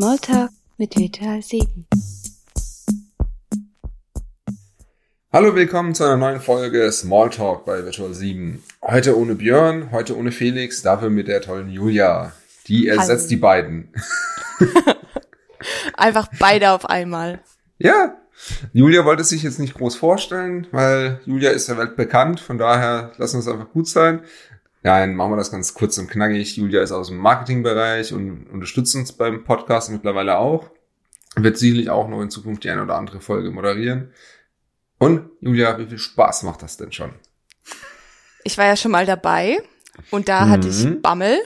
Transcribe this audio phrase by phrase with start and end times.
[0.00, 0.48] Smalltalk
[0.78, 1.86] mit Virtual 7.
[5.30, 8.62] Hallo, willkommen zu einer neuen Folge Smalltalk bei Virtual 7.
[8.80, 12.32] Heute ohne Björn, heute ohne Felix, dafür mit der tollen Julia.
[12.66, 13.28] Die ersetzt Hallo.
[13.28, 13.92] die beiden.
[15.98, 17.40] Einfach beide auf einmal.
[17.76, 18.16] Ja,
[18.72, 23.12] Julia wollte sich jetzt nicht groß vorstellen, weil Julia ist der Welt bekannt, von daher
[23.18, 24.22] lassen wir es einfach gut sein.
[24.82, 26.56] Nein, machen wir das ganz kurz und knackig.
[26.56, 30.70] Julia ist aus dem Marketingbereich und unterstützt uns beim Podcast mittlerweile auch.
[31.36, 34.12] Wird sicherlich auch noch in Zukunft die eine oder andere Folge moderieren.
[34.98, 37.14] Und Julia, wie viel Spaß macht das denn schon?
[38.44, 39.58] Ich war ja schon mal dabei
[40.10, 41.02] und da hatte ich Mhm.
[41.02, 41.38] Bammel,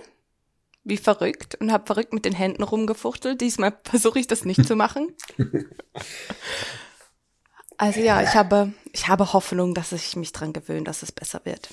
[0.85, 3.41] wie verrückt, und habe verrückt mit den Händen rumgefuchtelt.
[3.41, 5.13] Diesmal versuche ich das nicht zu machen.
[7.77, 11.41] Also ja, ich habe, ich habe Hoffnung, dass ich mich dran gewöhne, dass es besser
[11.45, 11.69] wird.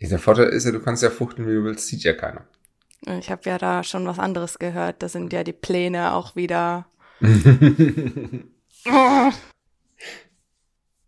[0.00, 2.46] Der Vorteil ist ja, du kannst ja fuchteln, wie du willst, sieht ja keiner.
[3.18, 5.02] Ich habe ja da schon was anderes gehört.
[5.02, 6.86] Da sind ja die Pläne auch wieder.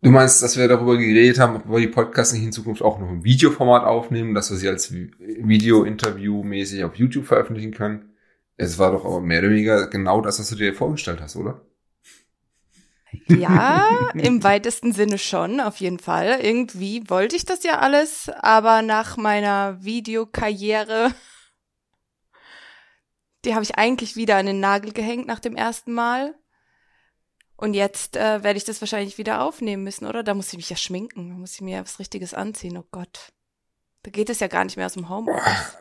[0.05, 2.99] Du meinst, dass wir darüber geredet haben, ob wir die Podcasts nicht in Zukunft auch
[2.99, 8.11] noch im Videoformat aufnehmen, dass wir sie als Vi- Video-Interview mäßig auf YouTube veröffentlichen können?
[8.57, 11.65] Es war doch aber mehr oder weniger genau das, was du dir vorgestellt hast, oder?
[13.29, 16.41] Ja, im weitesten Sinne schon, auf jeden Fall.
[16.41, 21.15] Irgendwie wollte ich das ja alles, aber nach meiner Videokarriere,
[23.45, 26.35] die habe ich eigentlich wieder an den Nagel gehängt nach dem ersten Mal.
[27.57, 30.25] Und jetzt äh, werde ich das wahrscheinlich wieder aufnehmen müssen, oder?
[30.25, 32.85] Da muss ich mich ja schminken, da muss ich mir ja was Richtiges anziehen, oh
[32.91, 33.33] Gott.
[34.05, 35.77] Da geht es ja gar nicht mehr aus dem Homeoffice.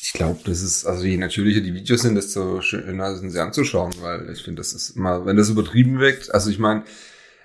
[0.00, 3.92] Ich glaube, das ist, also je natürlicher die Videos sind, desto schöner sind sie anzuschauen,
[4.00, 6.84] weil ich finde, das ist immer, wenn das übertrieben wirkt, also ich meine,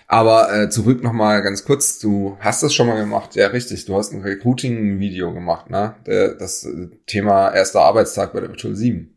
[0.08, 3.96] aber äh, zurück nochmal ganz kurz, du hast das schon mal gemacht, ja richtig, du
[3.96, 5.96] hast ein Recruiting-Video gemacht, ne?
[6.06, 9.12] Der, das äh, Thema erster Arbeitstag bei der Virtual 7.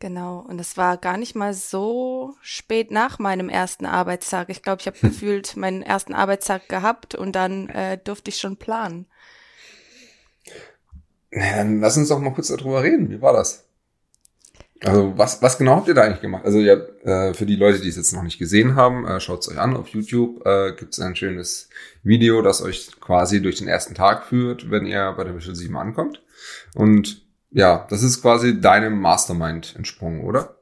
[0.00, 4.48] Genau, und es war gar nicht mal so spät nach meinem ersten Arbeitstag.
[4.48, 8.58] Ich glaube, ich habe gefühlt meinen ersten Arbeitstag gehabt und dann äh, durfte ich schon
[8.58, 9.06] planen.
[11.30, 13.10] Na, dann lass uns doch mal kurz darüber reden.
[13.10, 13.64] Wie war das?
[14.84, 16.44] Also was, was genau habt ihr da eigentlich gemacht?
[16.44, 19.40] Also ja, äh, für die Leute, die es jetzt noch nicht gesehen haben, äh, schaut
[19.40, 19.76] es euch an.
[19.76, 21.68] Auf YouTube äh, gibt es ein schönes
[22.04, 25.76] Video, das euch quasi durch den ersten Tag führt, wenn ihr bei der Visual 7
[25.76, 26.22] ankommt.
[26.74, 30.58] Und ja, das ist quasi deinem Mastermind entsprungen, oder?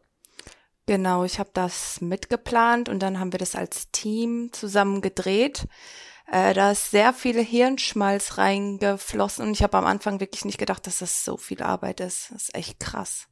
[0.87, 5.67] Genau, ich habe das mitgeplant und dann haben wir das als Team zusammen gedreht.
[6.31, 10.87] Äh, da ist sehr viel Hirnschmalz reingeflossen und ich habe am Anfang wirklich nicht gedacht,
[10.87, 12.31] dass das so viel Arbeit ist.
[12.33, 13.29] Das ist echt krass.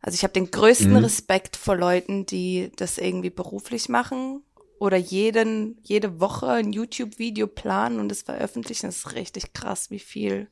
[0.00, 0.96] Also ich habe den größten Mhm.
[0.96, 4.42] Respekt vor Leuten, die das irgendwie beruflich machen
[4.78, 8.86] oder jeden jede Woche ein YouTube-Video planen und es veröffentlichen.
[8.86, 10.50] Das ist richtig krass, wie viel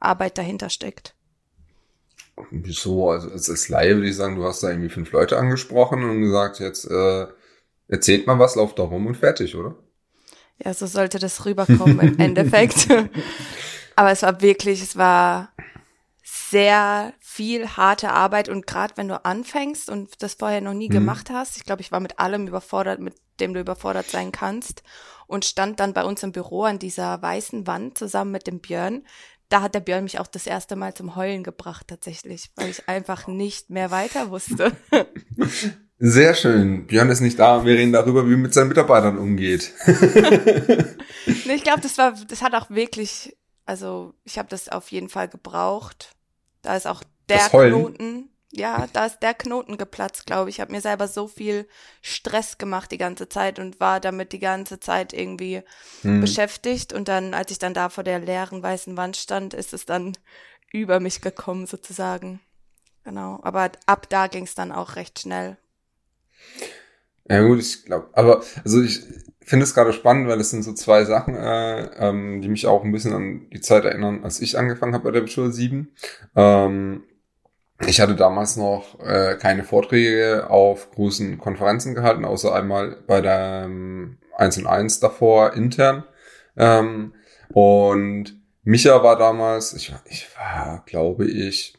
[0.00, 1.14] Arbeit dahinter steckt.
[2.50, 3.10] Wieso?
[3.10, 6.20] Also als als Laie würde ich sagen, du hast da irgendwie fünf Leute angesprochen und
[6.22, 7.26] gesagt, jetzt äh,
[7.88, 9.76] erzählt mal was, lauft da rum und fertig, oder?
[10.64, 12.88] Ja, so sollte das rüberkommen im Endeffekt.
[13.94, 15.52] Aber es war wirklich, es war
[16.22, 20.92] sehr viel harte Arbeit und gerade wenn du anfängst und das vorher noch nie Mhm.
[20.92, 24.82] gemacht hast, ich glaube, ich war mit allem überfordert, mit dem du überfordert sein kannst
[25.26, 29.04] und stand dann bei uns im Büro an dieser weißen Wand zusammen mit dem Björn.
[29.48, 32.88] Da hat der Björn mich auch das erste Mal zum Heulen gebracht tatsächlich, weil ich
[32.88, 34.72] einfach nicht mehr weiter wusste.
[35.98, 36.86] Sehr schön.
[36.86, 37.64] Björn ist nicht da.
[37.64, 39.72] Wir reden darüber, wie er mit seinen Mitarbeitern umgeht.
[41.44, 45.08] Nee, ich glaube, das war, das hat auch wirklich, also ich habe das auf jeden
[45.08, 46.14] Fall gebraucht.
[46.62, 47.48] Da ist auch der?
[47.48, 50.56] Knoten, ja, da ist der Knoten geplatzt, glaube ich.
[50.56, 51.66] Ich habe mir selber so viel
[52.00, 55.62] Stress gemacht die ganze Zeit und war damit die ganze Zeit irgendwie
[56.02, 56.20] Hm.
[56.20, 56.92] beschäftigt.
[56.92, 60.16] Und dann, als ich dann da vor der leeren weißen Wand stand, ist es dann
[60.72, 62.40] über mich gekommen sozusagen.
[63.04, 63.40] Genau.
[63.42, 65.56] Aber ab da ging es dann auch recht schnell.
[67.28, 69.02] Ja gut, ich glaube, aber also ich
[69.40, 72.84] finde es gerade spannend, weil es sind so zwei Sachen, äh, ähm, die mich auch
[72.84, 75.92] ein bisschen an die Zeit erinnern, als ich angefangen habe bei der Visual 7.
[76.34, 77.04] Ähm,
[77.86, 83.64] ich hatte damals noch äh, keine Vorträge auf großen Konferenzen gehalten, außer einmal bei der
[83.66, 86.04] ähm, 1 und 1 davor intern.
[86.56, 87.14] Ähm,
[87.50, 91.75] und Micha war damals, ich, ich war, glaube ich,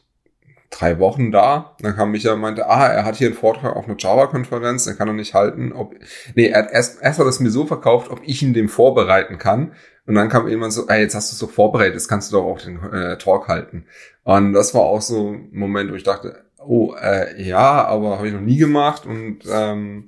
[0.70, 1.76] drei Wochen da.
[1.80, 4.96] Dann kam Micha und meinte, ah, er hat hier einen Vortrag auf einer Java-Konferenz, den
[4.96, 5.72] kann er nicht halten.
[5.72, 5.94] Ob,
[6.34, 8.68] nee, er hat erst, erst hat er es mir so verkauft, ob ich ihn dem
[8.68, 9.72] vorbereiten kann.
[10.06, 12.36] Und dann kam irgendwann so, ey, jetzt hast du es doch vorbereitet, jetzt kannst du
[12.36, 13.84] doch auch den äh, Talk halten.
[14.24, 18.28] Und das war auch so ein Moment, wo ich dachte, oh, äh, ja, aber habe
[18.28, 19.06] ich noch nie gemacht.
[19.06, 20.06] Und ähm,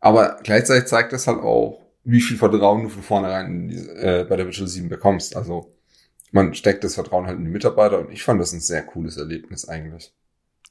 [0.00, 4.46] aber gleichzeitig zeigt das halt auch, wie viel Vertrauen du von vornherein äh, bei der
[4.46, 5.36] Visual 7 bekommst.
[5.36, 5.73] Also
[6.32, 9.16] man steckt das Vertrauen halt in die Mitarbeiter und ich fand das ein sehr cooles
[9.16, 10.12] Erlebnis eigentlich.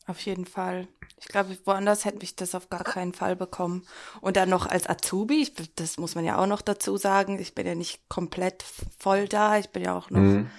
[0.06, 0.88] Auf jeden Fall.
[1.18, 3.86] Ich glaube, woanders hätte ich das auf gar keinen Fall bekommen.
[4.20, 7.56] Und dann noch als Azubi, ich, das muss man ja auch noch dazu sagen, ich
[7.56, 8.66] bin ja nicht komplett
[9.00, 10.50] voll da, ich bin ja auch noch mhm.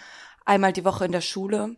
[0.47, 1.77] einmal die Woche in der Schule.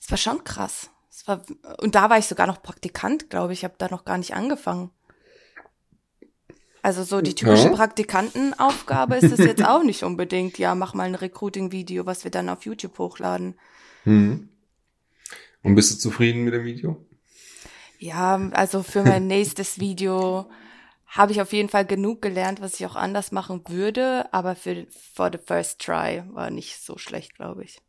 [0.00, 0.88] Es war schon krass.
[1.10, 1.42] Es war,
[1.82, 4.34] und da war ich sogar noch Praktikant, glaube ich, ich habe da noch gar nicht
[4.34, 4.90] angefangen.
[6.82, 7.74] Also so die typische ja.
[7.74, 10.58] Praktikantenaufgabe ist es jetzt auch nicht unbedingt.
[10.58, 13.54] Ja, mach mal ein Recruiting-Video, was wir dann auf YouTube hochladen.
[14.04, 14.48] Mhm.
[15.62, 17.06] Und bist du zufrieden mit dem Video?
[17.98, 20.50] Ja, also für mein nächstes Video
[21.06, 24.86] habe ich auf jeden Fall genug gelernt, was ich auch anders machen würde, aber für
[25.14, 27.80] for the first try war nicht so schlecht, glaube ich.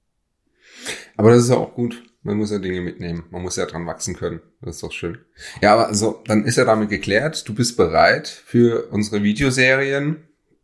[1.18, 2.04] Aber das ist ja auch gut.
[2.24, 3.26] Man muss ja Dinge mitnehmen.
[3.32, 4.42] Man muss ja dran wachsen können.
[4.62, 5.20] Das ist doch schön.
[5.62, 7.48] Ja, aber also, dann ist ja damit geklärt.
[7.48, 10.24] Du bist bereit für unsere Videoserien.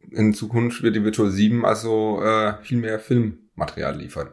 [0.09, 4.29] In Zukunft wird die Virtual 7 also äh, viel mehr Filmmaterial liefern.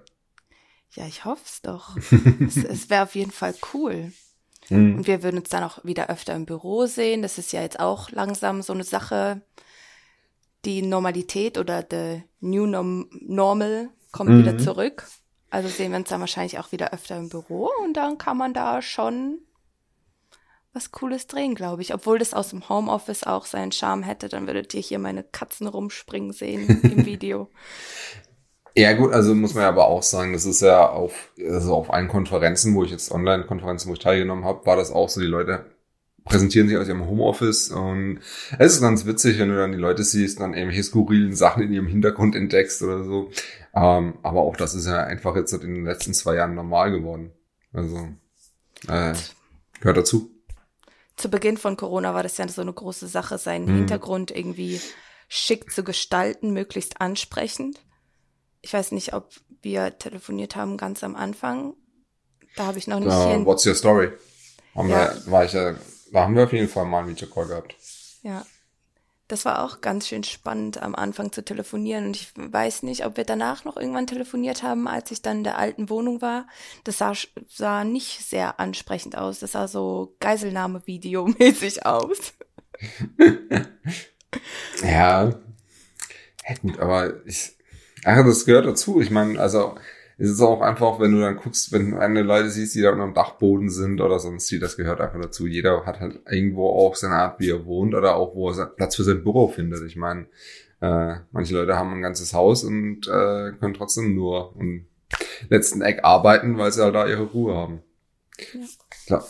[0.93, 1.97] Ja, ich hoffe es doch.
[2.47, 4.13] es, es wäre auf jeden Fall cool.
[4.69, 4.99] Mhm.
[4.99, 7.23] Und wir würden uns dann auch wieder öfter im Büro sehen.
[7.23, 9.43] Das ist ja jetzt auch langsam so eine Sache.
[10.65, 14.39] Die Normalität oder the new normal kommt mhm.
[14.39, 15.05] wieder zurück.
[15.51, 18.53] Also sehen wir uns dann wahrscheinlich auch wieder öfter im Büro und dann kann man
[18.53, 19.39] da schon
[20.73, 21.95] was Cooles drehen, glaube ich.
[21.95, 25.67] Obwohl das aus dem Homeoffice auch seinen Charme hätte, dann würdet ihr hier meine Katzen
[25.67, 27.49] rumspringen sehen im Video.
[28.77, 31.91] Ja gut, also muss man ja aber auch sagen, das ist ja auf, also auf
[31.91, 35.27] allen Konferenzen, wo ich jetzt Online-Konferenzen, wo ich teilgenommen habe, war das auch so, die
[35.27, 35.65] Leute
[36.27, 38.21] präsentieren sich aus ihrem Homeoffice und
[38.59, 41.73] es ist ganz witzig, wenn du dann die Leute siehst, dann irgendwelche skurrilen Sachen in
[41.73, 43.31] ihrem Hintergrund entdeckst oder so.
[43.75, 47.33] Ähm, aber auch das ist ja einfach jetzt in den letzten zwei Jahren normal geworden.
[47.73, 48.09] Also
[48.89, 49.15] äh,
[49.81, 50.31] gehört dazu.
[51.17, 53.77] Zu Beginn von Corona war das ja so eine große Sache, seinen mhm.
[53.79, 54.81] Hintergrund irgendwie
[55.29, 57.81] schick zu gestalten, möglichst ansprechend
[58.67, 59.31] ich weiß nicht, ob
[59.63, 61.75] wir telefoniert haben ganz am Anfang.
[62.57, 63.13] Da habe ich noch nicht.
[63.13, 64.11] Uh, what's your story?
[64.75, 64.85] Ja.
[64.85, 65.75] wir, war ich ja,
[66.17, 67.77] da haben wir auf jeden Fall mal einen Videocall gehabt.
[68.23, 68.45] Ja.
[69.29, 73.17] Das war auch ganz schön spannend am Anfang zu telefonieren und ich weiß nicht, ob
[73.17, 76.47] wir danach noch irgendwann telefoniert haben, als ich dann in der alten Wohnung war.
[76.85, 77.13] Das sah,
[77.49, 79.41] sah nicht sehr ansprechend aus.
[79.41, 82.35] Das sah so Geiselnahme-Video-mäßig aus.
[84.83, 85.35] ja.
[86.49, 87.57] Ja gut, aber ich,
[88.05, 89.01] Ach, das gehört dazu.
[89.01, 89.75] Ich meine, also
[90.19, 92.91] es ist auch einfach, wenn du dann guckst, wenn du eine Leute siehst, die da
[92.91, 95.47] am Dachboden sind oder sonst wie, das gehört einfach dazu.
[95.47, 98.97] Jeder hat halt irgendwo auch seine Art, wie er wohnt oder auch, wo er Platz
[98.97, 99.83] für sein Büro findet.
[99.85, 100.27] Ich meine,
[100.81, 104.87] äh, manche Leute haben ein ganzes Haus und äh, können trotzdem nur im
[105.51, 107.83] letzten Eck arbeiten, weil sie halt da ihre Ruhe haben.
[108.55, 108.61] Ja.
[109.07, 109.27] Klar.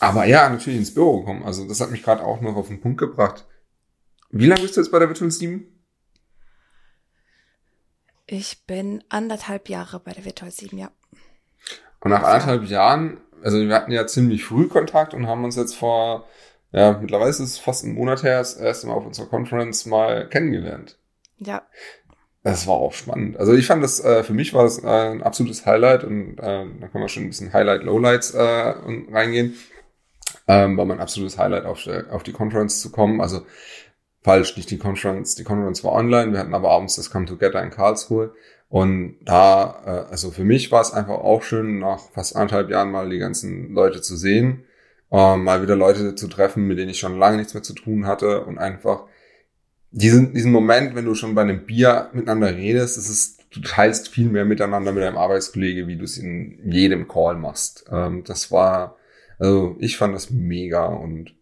[0.00, 1.42] Aber ja, natürlich ins Büro kommen.
[1.42, 3.46] Also das hat mich gerade auch noch auf den Punkt gebracht.
[4.30, 5.66] Wie lange bist du jetzt bei der Virtual 7?
[8.30, 10.90] Ich bin anderthalb Jahre bei der Virtual 7, ja.
[12.00, 15.74] Und nach anderthalb Jahren, also wir hatten ja ziemlich früh Kontakt und haben uns jetzt
[15.74, 16.26] vor,
[16.70, 20.28] ja, mittlerweile ist es fast ein Monat her, das erste Mal auf unserer Conference mal
[20.28, 20.98] kennengelernt.
[21.38, 21.62] Ja.
[22.42, 23.38] Das war auch spannend.
[23.38, 26.66] Also ich fand das, äh, für mich war das äh, ein absolutes Highlight und äh,
[26.80, 29.54] da können wir schon ein bisschen Highlight, Lowlights äh, reingehen.
[30.46, 33.22] Ähm, war mein absolutes Highlight auf, auf die Conference zu kommen.
[33.22, 33.46] Also
[34.22, 35.34] falsch, nicht die Conference.
[35.34, 38.32] Die Conference war online, wir hatten aber abends das Come Together in Karlsruhe.
[38.68, 42.90] Und da, äh, also für mich war es einfach auch schön, nach fast anderthalb Jahren
[42.90, 44.64] mal die ganzen Leute zu sehen,
[45.10, 48.06] äh, mal wieder Leute zu treffen, mit denen ich schon lange nichts mehr zu tun
[48.06, 49.04] hatte und einfach
[49.90, 54.08] diesen, diesen Moment, wenn du schon bei einem Bier miteinander redest, das ist, du teilst
[54.08, 57.86] viel mehr miteinander mit deinem Arbeitskollege, wie du es in jedem Call machst.
[57.90, 58.96] Ähm, das war,
[59.38, 61.34] also ich fand das mega und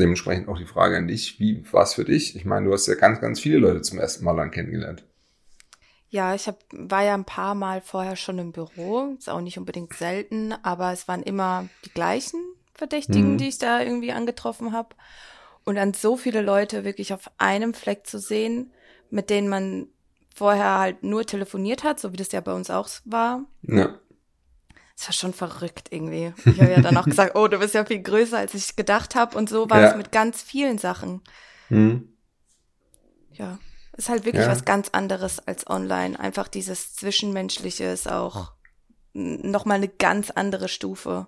[0.00, 2.36] dementsprechend auch die Frage an dich, wie war es für dich?
[2.36, 5.04] Ich meine, du hast ja ganz, ganz viele Leute zum ersten Mal lang kennengelernt.
[6.08, 9.58] Ja, ich hab, war ja ein paar Mal vorher schon im Büro, ist auch nicht
[9.58, 12.40] unbedingt selten, aber es waren immer die gleichen
[12.74, 13.38] Verdächtigen, mhm.
[13.38, 14.90] die ich da irgendwie angetroffen habe.
[15.64, 18.72] Und dann so viele Leute wirklich auf einem Fleck zu sehen,
[19.10, 19.88] mit denen man
[20.34, 23.44] vorher halt nur telefoniert hat, so wie das ja bei uns auch war.
[23.62, 23.98] Ja.
[24.98, 26.32] Es war schon verrückt irgendwie.
[26.46, 29.14] Ich habe ja dann auch gesagt, oh, du bist ja viel größer, als ich gedacht
[29.14, 29.36] habe.
[29.36, 29.90] Und so war ja.
[29.90, 31.20] es mit ganz vielen Sachen.
[31.68, 32.08] Mhm.
[33.32, 33.58] Ja,
[33.96, 34.50] ist halt wirklich ja.
[34.50, 36.18] was ganz anderes als online.
[36.18, 38.52] Einfach dieses Zwischenmenschliche ist auch
[39.12, 41.26] nochmal eine ganz andere Stufe.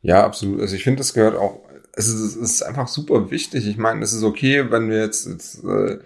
[0.00, 0.60] Ja, absolut.
[0.60, 1.60] Also ich finde, das gehört auch,
[1.92, 3.68] es ist, es ist einfach super wichtig.
[3.68, 6.02] Ich meine, es ist okay, wenn wir jetzt, jetzt äh, im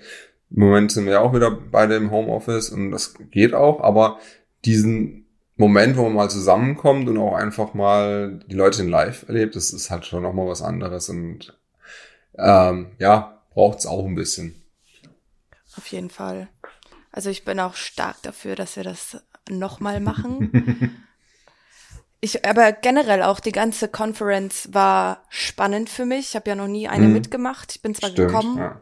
[0.50, 4.18] Moment sind wir ja auch wieder beide im Homeoffice und das geht auch, aber
[4.64, 5.25] diesen
[5.56, 9.72] Moment, wo man mal zusammenkommt und auch einfach mal die Leute in Live erlebt, das
[9.72, 11.58] ist halt schon nochmal was anderes und
[12.38, 14.62] ähm, ja, braucht's auch ein bisschen.
[15.76, 16.48] Auf jeden Fall.
[17.12, 20.50] Also ich bin auch stark dafür, dass wir das nochmal machen.
[22.20, 26.30] Ich, aber generell auch die ganze Conference war spannend für mich.
[26.30, 27.12] Ich habe ja noch nie eine Mhm.
[27.12, 27.72] mitgemacht.
[27.72, 28.80] Ich bin zwar Stimmt, gekommen, ja.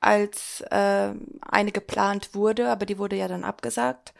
[0.00, 4.14] als äh, eine geplant wurde, aber die wurde ja dann abgesagt.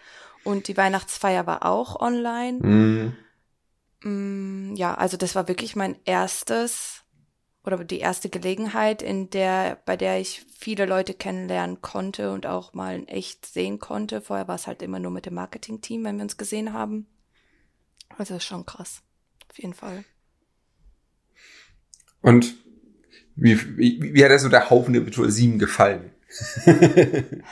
[0.44, 2.58] Und die Weihnachtsfeier war auch online.
[2.60, 3.16] Mhm.
[4.02, 7.02] Mm, ja, also das war wirklich mein erstes
[7.64, 12.74] oder die erste Gelegenheit, in der, bei der ich viele Leute kennenlernen konnte und auch
[12.74, 14.20] mal in echt sehen konnte.
[14.20, 17.06] Vorher war es halt immer nur mit dem Marketing-Team, wenn wir uns gesehen haben.
[18.18, 19.02] Also ist schon krass.
[19.48, 20.04] Auf jeden Fall.
[22.20, 22.54] Und
[23.36, 26.10] wie, wie, wie hat dir so der Haufen der Virtual 7 gefallen?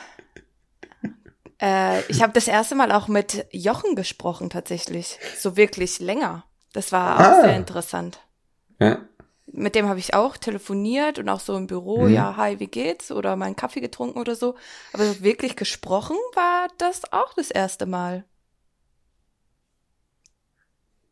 [1.61, 5.19] Äh, ich habe das erste Mal auch mit Jochen gesprochen tatsächlich.
[5.37, 6.43] So wirklich länger.
[6.73, 7.41] Das war auch Ah.
[7.41, 8.19] sehr interessant.
[8.79, 8.99] Ja.
[9.53, 12.13] Mit dem habe ich auch telefoniert und auch so im Büro, Mhm.
[12.13, 13.11] ja, hi, wie geht's?
[13.11, 14.55] Oder mal einen Kaffee getrunken oder so.
[14.93, 18.23] Aber so wirklich gesprochen war das auch das erste Mal.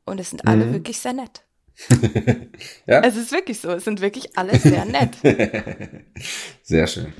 [0.06, 0.74] Und es sind alle Mhm.
[0.74, 1.44] wirklich sehr nett.
[2.88, 3.01] ja?
[3.01, 5.15] Es ist wirklich so, es sind wirklich alle sehr nett.
[6.63, 7.13] Sehr schön.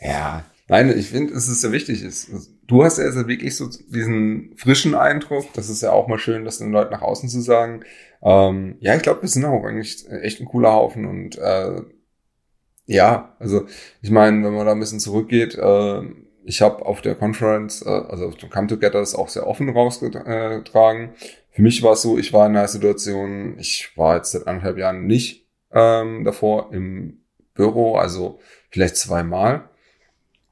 [0.00, 2.04] Ja, nein, ich finde, es ist sehr wichtig.
[2.66, 5.52] Du hast ja also wirklich so diesen frischen Eindruck.
[5.54, 7.84] Das ist ja auch mal schön, das den Leuten nach außen zu sagen.
[8.22, 11.82] Ähm, ja, ich glaube, wir sind auch eigentlich echt ein cooler Haufen und äh,
[12.86, 13.66] ja, also
[14.00, 16.02] ich meine, wenn man da ein bisschen zurückgeht, äh,
[16.44, 19.68] ich habe auf der Conference, äh, also auf dem Come Together, das auch sehr offen
[19.68, 21.14] rausgetragen.
[21.50, 24.78] Für mich war es so, ich war in einer Situation, ich war jetzt seit anderthalb
[24.78, 27.22] Jahren nicht ähm, davor im
[27.54, 28.40] Büro, also
[28.70, 29.68] vielleicht zweimal.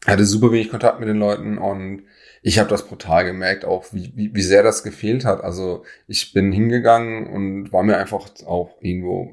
[0.07, 2.05] Hatte super wenig Kontakt mit den Leuten und
[2.43, 5.43] ich habe das brutal gemerkt, auch wie, wie, wie sehr das gefehlt hat.
[5.45, 9.31] Also ich bin hingegangen und war mir einfach auch irgendwo,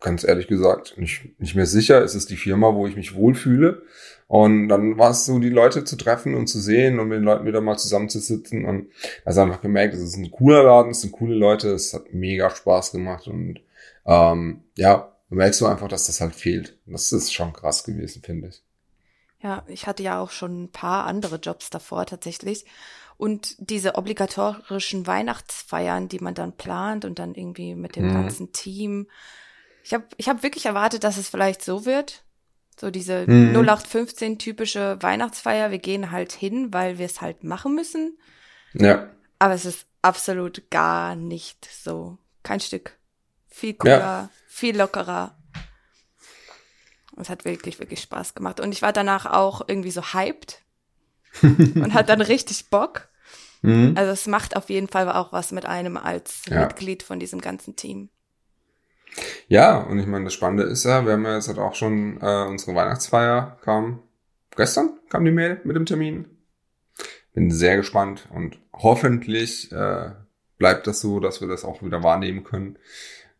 [0.00, 2.02] ganz ehrlich gesagt, nicht, nicht mehr sicher.
[2.02, 3.82] Es ist die Firma, wo ich mich wohlfühle.
[4.28, 7.24] Und dann war es so, die Leute zu treffen und zu sehen und mit den
[7.24, 8.64] Leuten wieder mal zusammenzusitzen.
[8.64, 8.88] Und
[9.24, 12.50] also einfach gemerkt, es ist ein cooler Laden, es sind coole Leute, es hat mega
[12.50, 13.26] Spaß gemacht.
[13.26, 13.60] Und
[14.04, 16.78] ähm, ja, merkst du einfach, dass das halt fehlt.
[16.86, 18.62] Das ist schon krass gewesen, finde ich.
[19.42, 22.64] Ja, ich hatte ja auch schon ein paar andere Jobs davor tatsächlich.
[23.18, 28.12] Und diese obligatorischen Weihnachtsfeiern, die man dann plant und dann irgendwie mit dem Mhm.
[28.12, 29.08] ganzen Team.
[29.82, 32.24] Ich habe ich hab wirklich erwartet, dass es vielleicht so wird.
[32.78, 33.52] So diese Mhm.
[33.52, 35.70] 0815 typische Weihnachtsfeier.
[35.70, 38.18] Wir gehen halt hin, weil wir es halt machen müssen.
[38.74, 42.18] Ja, Aber es ist absolut gar nicht so.
[42.42, 42.96] Kein Stück.
[43.48, 45.36] Viel cooler, viel lockerer.
[47.16, 48.60] Es hat wirklich, wirklich Spaß gemacht.
[48.60, 50.62] Und ich war danach auch irgendwie so hyped
[51.42, 53.08] und hat dann richtig Bock.
[53.62, 53.94] mhm.
[53.96, 56.60] Also es macht auf jeden Fall auch was mit einem als Ja.
[56.60, 58.10] Mitglied von diesem ganzen Team.
[59.48, 62.20] Ja, und ich meine, das Spannende ist ja, wir haben ja jetzt halt auch schon
[62.20, 64.02] äh, unsere Weihnachtsfeier kam
[64.54, 66.26] gestern, kam die Mail mit dem Termin.
[67.32, 70.10] Bin sehr gespannt und hoffentlich äh,
[70.58, 72.78] bleibt das so, dass wir das auch wieder wahrnehmen können.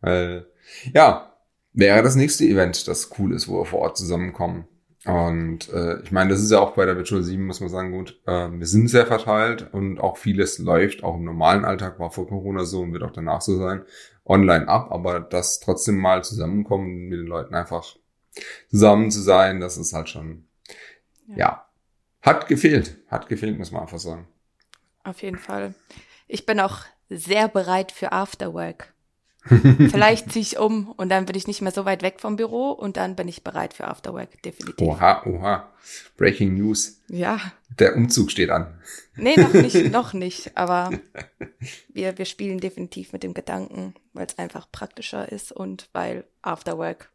[0.01, 0.47] Weil,
[0.93, 1.33] ja,
[1.77, 4.67] wäre das nächste Event, das cool ist, wo wir vor Ort zusammenkommen.
[5.05, 7.91] Und äh, ich meine, das ist ja auch bei der Virtual 7, muss man sagen,
[7.91, 12.11] gut, äh, wir sind sehr verteilt und auch vieles läuft, auch im normalen Alltag war
[12.11, 13.85] vor Corona so und wird auch danach so sein,
[14.25, 17.95] online ab, aber das trotzdem mal zusammenkommen, mit den Leuten einfach
[18.69, 20.47] zusammen zu sein, das ist halt schon,
[21.27, 21.37] Ja.
[21.37, 21.65] ja,
[22.21, 24.27] hat gefehlt, hat gefehlt, muss man einfach sagen.
[25.03, 25.73] Auf jeden Fall.
[26.27, 26.79] Ich bin auch
[27.09, 28.93] sehr bereit für Afterwork.
[29.49, 32.71] Vielleicht ziehe ich um und dann bin ich nicht mehr so weit weg vom Büro
[32.71, 34.85] und dann bin ich bereit für Afterwork, definitiv.
[34.87, 35.71] Oha, oha,
[36.17, 37.39] Breaking News, Ja,
[37.79, 38.79] der Umzug steht an.
[39.15, 40.99] nee, noch nicht, noch nicht, aber
[41.93, 47.09] wir, wir spielen definitiv mit dem Gedanken, weil es einfach praktischer ist und weil Afterwork.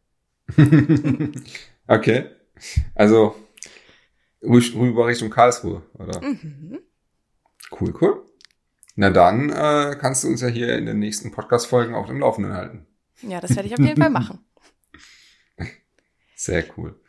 [1.87, 2.29] okay,
[2.95, 3.35] also
[4.41, 6.21] rü- rüber Richtung Karlsruhe, oder?
[6.21, 6.79] Mhm.
[7.79, 8.25] Cool, cool.
[8.95, 12.53] Na dann äh, kannst du uns ja hier in den nächsten Podcast-Folgen auf dem Laufenden
[12.53, 12.85] halten.
[13.21, 14.39] Ja, das werde ich auf jeden Fall machen.
[16.35, 16.99] Sehr cool.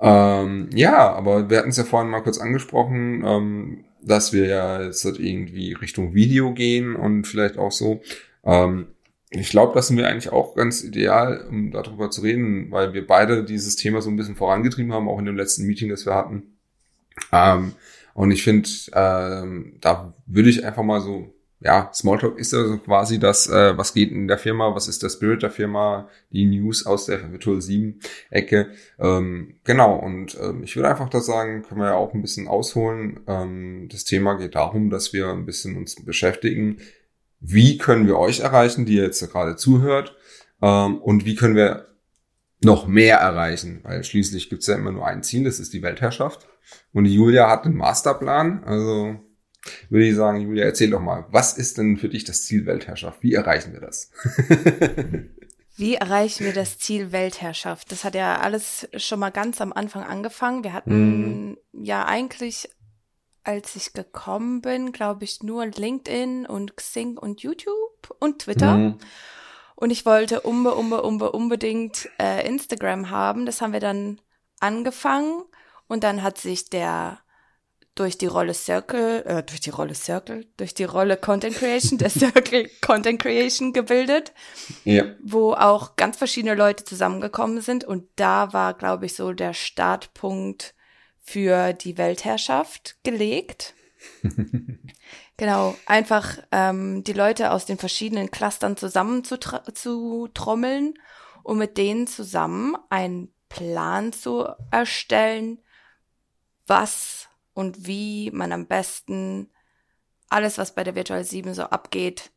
[0.00, 4.82] Ähm, ja, aber wir hatten es ja vorhin mal kurz angesprochen, ähm, dass wir ja
[4.82, 8.02] jetzt halt irgendwie Richtung Video gehen und vielleicht auch so.
[8.44, 8.88] Ähm,
[9.30, 13.06] ich glaube, das sind wir eigentlich auch ganz ideal, um darüber zu reden, weil wir
[13.06, 16.14] beide dieses Thema so ein bisschen vorangetrieben haben, auch in dem letzten Meeting, das wir
[16.14, 16.54] hatten.
[17.32, 17.72] Ähm,
[18.14, 22.78] und ich finde, ähm, da würde ich einfach mal so, ja, Smalltalk ist ja so
[22.78, 26.46] quasi das, äh, was geht in der Firma, was ist der Spirit der Firma, die
[26.46, 28.70] News aus der Virtual 7 Ecke.
[28.98, 32.48] Ähm, genau, und ähm, ich würde einfach da sagen, können wir ja auch ein bisschen
[32.48, 33.20] ausholen.
[33.26, 36.78] Ähm, das Thema geht darum, dass wir ein bisschen uns beschäftigen,
[37.40, 40.16] wie können wir euch erreichen, die ihr jetzt gerade zuhört,
[40.62, 41.93] ähm, und wie können wir
[42.64, 46.46] noch mehr erreichen, weil schließlich gibt's ja immer nur ein Ziel, das ist die Weltherrschaft.
[46.92, 49.16] Und die Julia hat einen Masterplan, also
[49.88, 53.22] würde ich sagen, Julia, erzähl doch mal, was ist denn für dich das Ziel Weltherrschaft?
[53.22, 54.10] Wie erreichen wir das?
[55.76, 57.90] Wie erreichen wir das Ziel Weltherrschaft?
[57.90, 60.62] Das hat ja alles schon mal ganz am Anfang angefangen.
[60.62, 61.56] Wir hatten mm.
[61.72, 62.68] ja eigentlich,
[63.42, 68.76] als ich gekommen bin, glaube ich, nur LinkedIn und Xing und YouTube und Twitter.
[68.76, 68.98] Mm.
[69.76, 73.46] Und ich wollte unbe, unbe, unbe, unbedingt äh, Instagram haben.
[73.46, 74.20] Das haben wir dann
[74.60, 75.42] angefangen.
[75.88, 77.18] Und dann hat sich der
[77.94, 82.10] durch die Rolle Circle, äh, durch die Rolle Circle, durch die Rolle Content Creation, der
[82.10, 84.32] Circle Content Creation gebildet,
[84.84, 85.04] ja.
[85.22, 87.84] wo auch ganz verschiedene Leute zusammengekommen sind.
[87.84, 90.74] Und da war, glaube ich, so der Startpunkt
[91.22, 93.74] für die Weltherrschaft gelegt.
[95.36, 100.94] genau, einfach ähm, die Leute aus den verschiedenen Clustern zusammen zu, zu trommeln
[101.42, 105.60] und mit denen zusammen einen Plan zu erstellen,
[106.66, 109.50] was und wie man am besten
[110.28, 112.32] alles, was bei der Virtual 7 so abgeht,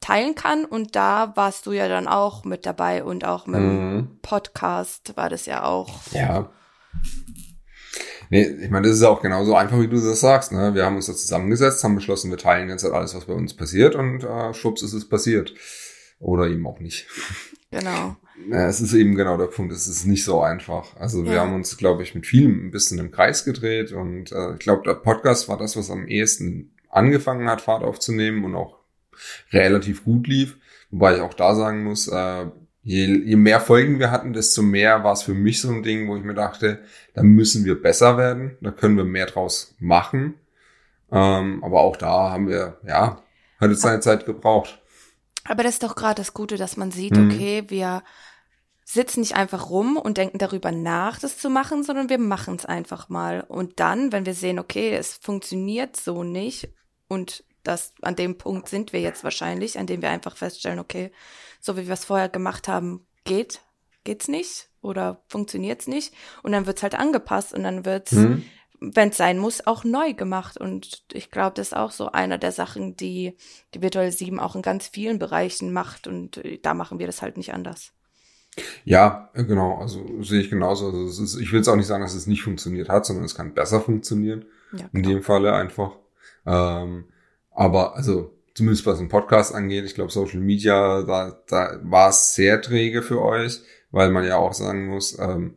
[0.00, 0.64] teilen kann.
[0.64, 4.18] Und da warst du ja dann auch mit dabei und auch mit dem mhm.
[4.20, 6.00] Podcast war das ja auch.
[6.12, 6.50] Ja.
[8.32, 10.52] Nee, ich meine, das ist auch genauso einfach, wie du das sagst.
[10.52, 10.74] Ne?
[10.74, 13.52] Wir haben uns da zusammengesetzt, haben beschlossen, wir teilen jetzt halt alles, was bei uns
[13.52, 15.52] passiert und äh, schwupps ist es passiert.
[16.18, 17.06] Oder eben auch nicht.
[17.70, 18.16] Genau.
[18.50, 20.94] Ja, es ist eben genau der Punkt, es ist nicht so einfach.
[20.98, 24.52] Also wir haben uns, glaube ich, mit vielem ein bisschen im Kreis gedreht und äh,
[24.52, 28.76] ich glaube, der Podcast war das, was am ehesten angefangen hat, Fahrt aufzunehmen und auch
[29.52, 30.58] relativ gut lief.
[30.90, 32.44] Wobei ich auch da sagen muss, äh,
[32.82, 36.08] je, je mehr Folgen wir hatten, desto mehr war es für mich so ein Ding,
[36.08, 36.82] wo ich mir dachte,
[37.14, 40.34] da müssen wir besser werden, da können wir mehr draus machen.
[41.10, 43.22] Ähm, aber auch da haben wir, ja,
[43.60, 44.80] hat es seine Zeit gebraucht.
[45.44, 47.30] Aber das ist doch gerade das Gute, dass man sieht, mhm.
[47.30, 48.02] okay, wir
[48.84, 52.66] sitzen nicht einfach rum und denken darüber nach, das zu machen, sondern wir machen es
[52.66, 53.42] einfach mal.
[53.42, 56.68] Und dann, wenn wir sehen, okay, es funktioniert so nicht
[57.08, 61.12] und das an dem Punkt sind wir jetzt wahrscheinlich, an dem wir einfach feststellen, okay,
[61.60, 63.60] so wie wir es vorher gemacht haben, geht,
[64.04, 68.44] geht's nicht oder funktioniert's nicht und dann wird's halt angepasst und dann wird's, mhm.
[68.80, 72.38] wenn es sein muss, auch neu gemacht und ich glaube, das ist auch so einer
[72.38, 73.36] der Sachen, die
[73.74, 77.36] die Virtual 7 auch in ganz vielen Bereichen macht und da machen wir das halt
[77.36, 77.92] nicht anders.
[78.84, 79.78] Ja, genau.
[79.78, 80.86] Also sehe ich genauso.
[80.86, 83.34] Also ist, ich will jetzt auch nicht sagen, dass es nicht funktioniert hat, sondern es
[83.34, 84.44] kann besser funktionieren.
[84.72, 85.96] Ja, in dem Falle einfach.
[86.44, 87.06] Ähm,
[87.54, 92.34] aber also zumindest was den Podcast angeht, ich glaube Social Media, da, da war es
[92.34, 93.60] sehr träge für euch,
[93.90, 95.54] weil man ja auch sagen muss, ähm,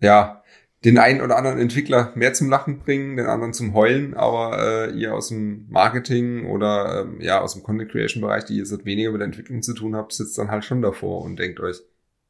[0.00, 0.42] ja,
[0.84, 4.90] den einen oder anderen Entwickler mehr zum Lachen bringen, den anderen zum Heulen, aber äh,
[4.92, 8.84] ihr aus dem Marketing oder ähm, ja aus dem Content Creation Bereich, die ihr seit
[8.84, 11.80] weniger mit der Entwicklung zu tun habt, sitzt dann halt schon davor und denkt euch,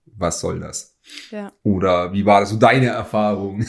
[0.06, 0.96] was soll das?
[1.30, 1.52] Ja.
[1.62, 3.66] Oder wie war das so deine Erfahrung?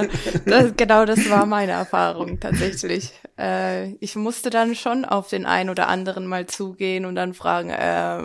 [0.44, 3.12] das, genau, das war meine Erfahrung tatsächlich.
[3.38, 7.70] Äh, ich musste dann schon auf den einen oder anderen mal zugehen und dann fragen,
[7.70, 8.22] äh,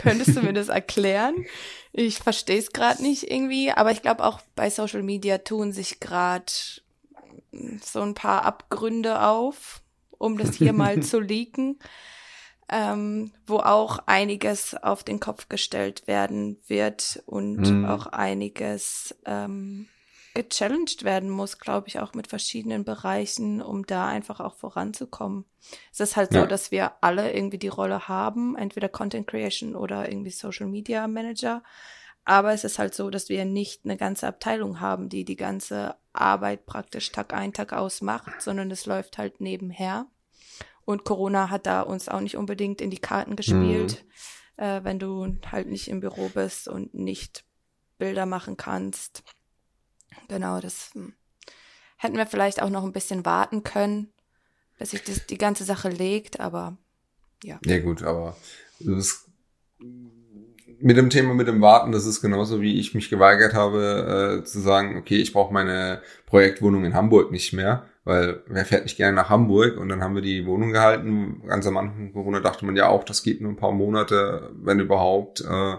[0.00, 1.46] könntest du mir das erklären?
[1.92, 6.00] Ich verstehe es gerade nicht irgendwie, aber ich glaube auch bei Social Media tun sich
[6.00, 6.52] gerade
[7.82, 9.82] so ein paar Abgründe auf,
[10.18, 11.78] um das hier mal zu leaken,
[12.68, 17.84] ähm, wo auch einiges auf den Kopf gestellt werden wird und mhm.
[17.84, 19.88] auch einiges ähm,
[20.34, 25.44] gechallenged werden muss, glaube ich, auch mit verschiedenen Bereichen, um da einfach auch voranzukommen.
[25.92, 26.42] Es ist halt ja.
[26.42, 31.06] so, dass wir alle irgendwie die Rolle haben, entweder Content Creation oder irgendwie Social Media
[31.08, 31.62] Manager.
[32.24, 35.96] Aber es ist halt so, dass wir nicht eine ganze Abteilung haben, die die ganze
[36.12, 40.06] Arbeit praktisch Tag ein, Tag aus macht, sondern es läuft halt nebenher.
[40.84, 44.04] Und Corona hat da uns auch nicht unbedingt in die Karten gespielt,
[44.56, 44.64] mhm.
[44.64, 47.44] äh, wenn du halt nicht im Büro bist und nicht
[47.98, 49.22] Bilder machen kannst
[50.28, 51.12] Genau, das hm,
[51.96, 54.12] hätten wir vielleicht auch noch ein bisschen warten können,
[54.78, 56.76] bis sich das, die ganze Sache legt, aber
[57.44, 57.58] ja.
[57.64, 58.36] Ja gut, aber
[58.80, 59.26] das
[60.82, 64.44] mit dem Thema mit dem Warten, das ist genauso wie ich mich geweigert habe äh,
[64.44, 68.96] zu sagen, okay, ich brauche meine Projektwohnung in Hamburg nicht mehr, weil wer fährt nicht
[68.96, 71.42] gerne nach Hamburg und dann haben wir die Wohnung gehalten.
[71.46, 74.80] Ganz am Anfang Corona dachte man ja auch, das geht nur ein paar Monate, wenn
[74.80, 75.42] überhaupt.
[75.42, 75.76] Äh,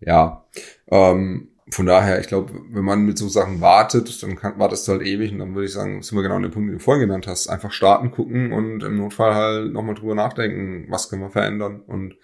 [0.00, 0.44] ja,
[0.88, 4.92] ähm, von daher, ich glaube, wenn man mit so Sachen wartet, dann kann, wartest du
[4.92, 6.84] halt ewig und dann würde ich sagen, sind wir genau an dem Punkt, den du
[6.84, 7.48] vorhin genannt hast.
[7.48, 11.80] Einfach starten, gucken und im Notfall halt nochmal drüber nachdenken, was können wir verändern.
[11.80, 12.14] Und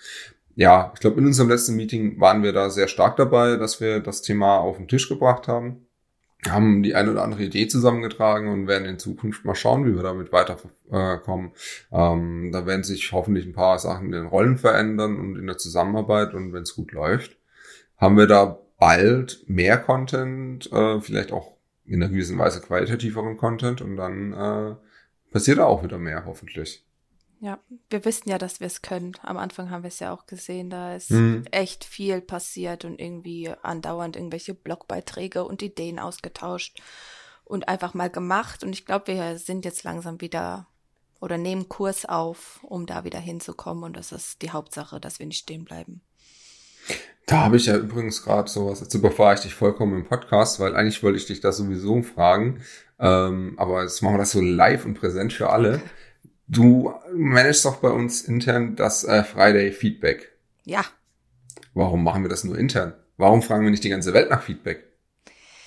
[0.55, 3.99] ja, ich glaube, in unserem letzten Meeting waren wir da sehr stark dabei, dass wir
[3.99, 5.87] das Thema auf den Tisch gebracht haben.
[6.49, 10.03] haben die eine oder andere Idee zusammengetragen und werden in Zukunft mal schauen, wie wir
[10.03, 11.53] damit weiterkommen.
[11.91, 15.59] Ähm, da werden sich hoffentlich ein paar Sachen in den Rollen verändern und in der
[15.59, 17.37] Zusammenarbeit und wenn es gut läuft,
[17.97, 21.53] haben wir da bald mehr Content, äh, vielleicht auch
[21.85, 24.75] in einer gewissen Weise qualitativeren Content und dann äh,
[25.31, 26.85] passiert da auch wieder mehr, hoffentlich.
[27.39, 29.13] Ja, wir wissen ja, dass wir es können.
[29.23, 31.45] Am Anfang haben wir es ja auch gesehen, da ist mhm.
[31.53, 36.83] echt viel passiert und irgendwie andauernd irgendwelche Blogbeiträge und Ideen ausgetauscht
[37.45, 38.65] und einfach mal gemacht.
[38.65, 40.67] Und ich glaube, wir sind jetzt langsam wieder
[41.21, 43.85] oder nehmen Kurs auf, um da wieder hinzukommen.
[43.85, 46.01] Und das ist die Hauptsache, dass wir nicht stehen bleiben.
[47.27, 50.75] Da habe ich ja übrigens gerade sowas, jetzt überfahre ich dich vollkommen im Podcast, weil
[50.75, 52.61] eigentlich wollte ich dich das sowieso fragen.
[52.99, 55.81] Ähm, aber jetzt machen wir das so live und präsent für alle.
[56.49, 60.33] Du managst doch bei uns intern das äh, Friday Feedback.
[60.65, 60.85] Ja.
[61.75, 62.95] Warum machen wir das nur intern?
[63.17, 64.85] Warum fragen wir nicht die ganze Welt nach Feedback?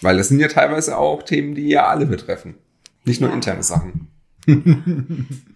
[0.02, 2.56] Weil das sind ja teilweise auch Themen, die ja alle betreffen.
[3.06, 3.36] Nicht nur ja.
[3.36, 4.10] interne Sachen.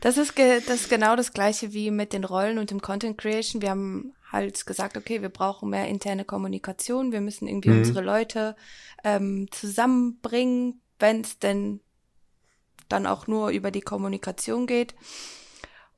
[0.02, 3.18] das, ist ge das ist genau das gleiche wie mit den Rollen und dem Content
[3.18, 3.62] Creation.
[3.62, 7.12] Wir haben halt gesagt, okay, wir brauchen mehr interne Kommunikation.
[7.12, 7.80] Wir müssen irgendwie mhm.
[7.80, 8.56] unsere Leute
[9.04, 11.82] ähm, zusammenbringen, wenn es denn
[12.88, 14.96] dann auch nur über die Kommunikation geht.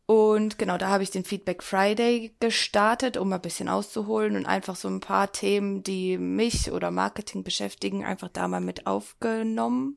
[0.05, 4.75] Und genau, da habe ich den Feedback Friday gestartet, um ein bisschen auszuholen und einfach
[4.75, 9.95] so ein paar Themen, die mich oder Marketing beschäftigen, einfach da mal mit aufgenommen.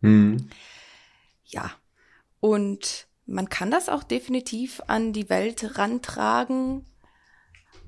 [0.00, 0.48] Mhm.
[1.44, 1.72] Ja,
[2.38, 6.84] und man kann das auch definitiv an die Welt rantragen,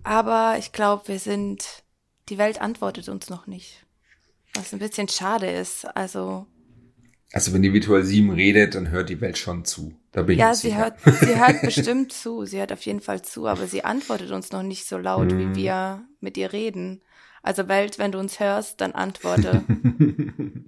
[0.09, 1.85] aber ich glaube, wir sind,
[2.29, 3.85] die Welt antwortet uns noch nicht,
[4.55, 5.85] was ein bisschen schade ist.
[5.97, 6.47] Also
[7.33, 9.95] also wenn die Virtual 7 redet, dann hört die Welt schon zu.
[10.13, 10.79] Da bin ja, ich sie sicher.
[10.79, 12.47] hört, sie hört bestimmt zu.
[12.47, 15.39] Sie hört auf jeden Fall zu, aber sie antwortet uns noch nicht so laut, mm.
[15.39, 17.03] wie wir mit ihr reden.
[17.43, 19.63] Also Welt, wenn du uns hörst, dann antworte.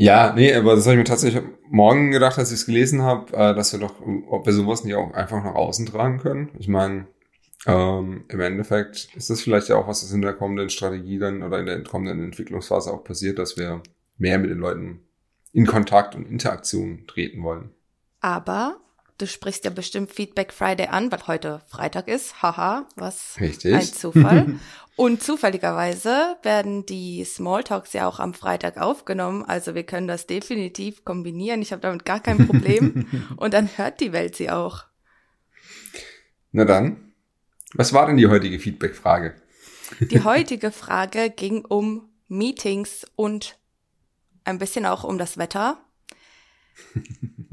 [0.00, 3.32] ja, nee, aber das habe ich mir tatsächlich morgen gedacht, als ich es gelesen habe,
[3.32, 3.94] äh, dass wir doch,
[4.28, 6.50] ob wir sowas nicht auch einfach nach außen tragen können.
[6.56, 7.08] Ich meine,
[7.66, 11.42] ähm, im Endeffekt ist das vielleicht ja auch was, was in der kommenden Strategie dann
[11.42, 13.82] oder in der kommenden Entwicklungsphase auch passiert, dass wir
[14.18, 15.00] mehr mit den Leuten
[15.52, 17.70] in Kontakt und Interaktion treten wollen.
[18.20, 18.76] Aber
[19.18, 22.40] du sprichst ja bestimmt Feedback Friday an, weil heute Freitag ist.
[22.40, 23.74] Haha, was Richtig.
[23.74, 24.60] ein Zufall.
[24.98, 29.44] und zufälligerweise werden die Smalltalks ja auch am Freitag aufgenommen.
[29.44, 31.62] Also wir können das definitiv kombinieren.
[31.62, 33.06] Ich habe damit gar kein Problem.
[33.36, 34.86] und dann hört die Welt sie auch.
[36.50, 37.12] Na dann,
[37.74, 39.40] was war denn die heutige Feedback-Frage?
[40.00, 43.56] Die heutige Frage ging um Meetings und
[44.42, 45.78] ein bisschen auch um das Wetter.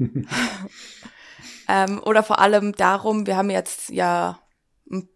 [1.68, 4.40] ähm, oder vor allem darum, wir haben jetzt ja
[4.90, 5.08] ein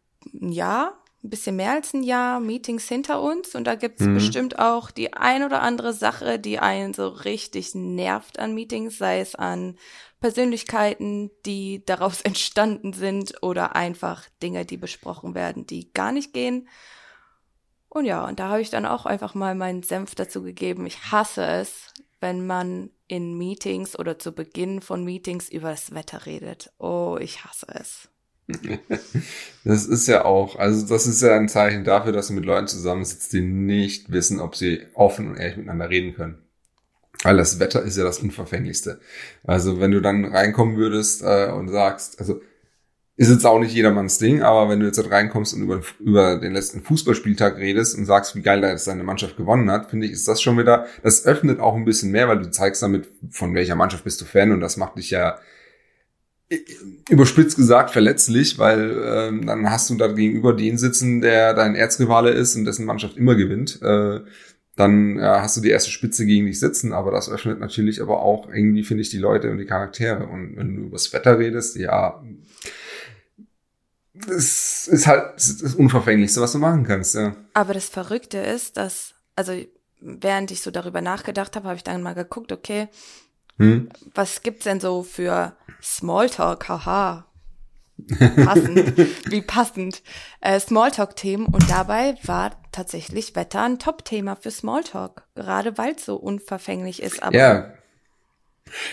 [0.53, 4.15] Jahr, ein bisschen mehr als ein Jahr Meetings hinter uns und da gibt's mhm.
[4.15, 9.21] bestimmt auch die ein oder andere Sache, die einen so richtig nervt an Meetings, sei
[9.21, 9.77] es an
[10.21, 16.69] Persönlichkeiten, die daraus entstanden sind oder einfach Dinge, die besprochen werden, die gar nicht gehen.
[17.91, 20.87] Und ja, und da habe ich dann auch einfach mal meinen Senf dazu gegeben.
[20.87, 26.25] Ich hasse es, wenn man in Meetings oder zu Beginn von Meetings über das Wetter
[26.25, 26.73] redet.
[26.79, 28.09] Oh, ich hasse es.
[29.65, 32.67] Das ist ja auch, also das ist ja ein Zeichen dafür, dass du mit Leuten
[32.67, 36.39] zusammensitzt, die nicht wissen, ob sie offen und ehrlich miteinander reden können.
[37.23, 39.01] Weil das Wetter ist ja das Unverfänglichste.
[39.45, 42.41] Also wenn du dann reinkommen würdest äh, und sagst, also
[43.21, 46.39] ist jetzt auch nicht jedermanns Ding, aber wenn du jetzt halt reinkommst und über, über
[46.39, 50.07] den letzten Fußballspieltag redest und sagst, wie geil da jetzt deine Mannschaft gewonnen hat, finde
[50.07, 53.11] ich, ist das schon wieder, das öffnet auch ein bisschen mehr, weil du zeigst damit,
[53.29, 55.39] von welcher Mannschaft bist du Fan und das macht dich ja
[57.09, 62.31] überspitzt gesagt verletzlich, weil ähm, dann hast du da gegenüber den sitzen, der dein Erzrivale
[62.31, 63.81] ist und dessen Mannschaft immer gewinnt.
[63.83, 64.21] Äh,
[64.77, 68.23] dann ja, hast du die erste Spitze gegen dich sitzen, aber das öffnet natürlich aber
[68.23, 70.27] auch irgendwie, finde ich, die Leute und die Charaktere.
[70.27, 72.23] Und wenn du übers Wetter redest, ja,
[74.29, 77.37] es ist halt das Unverfänglichste, was du machen kannst, ja.
[77.55, 79.53] Aber das Verrückte ist, dass, also
[80.01, 82.89] während ich so darüber nachgedacht habe, habe ich dann mal geguckt, okay,
[83.61, 83.89] hm?
[84.15, 87.27] was gibt's denn so für Smalltalk, haha,
[88.45, 88.97] passend,
[89.31, 90.03] wie passend,
[90.41, 96.17] äh, Smalltalk-Themen und dabei war tatsächlich Wetter ein Top-Thema für Smalltalk, gerade weil es so
[96.17, 97.23] unverfänglich ist.
[97.23, 97.73] Aber ja,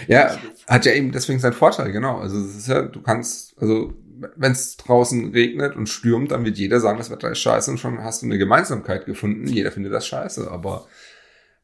[0.07, 2.17] ja, hat ja eben deswegen seinen Vorteil, genau.
[2.19, 3.93] Also es ist ja, du kannst, also
[4.35, 7.79] wenn es draußen regnet und stürmt, dann wird jeder sagen, das Wetter ist scheiße und
[7.79, 9.47] schon hast du eine Gemeinsamkeit gefunden.
[9.47, 10.87] Jeder findet das scheiße, aber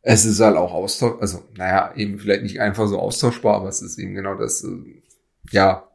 [0.03, 3.81] es ist halt auch austauschbar, also naja, eben vielleicht nicht einfach so austauschbar, aber es
[3.81, 5.01] ist eben genau das, äh,
[5.51, 5.87] ja,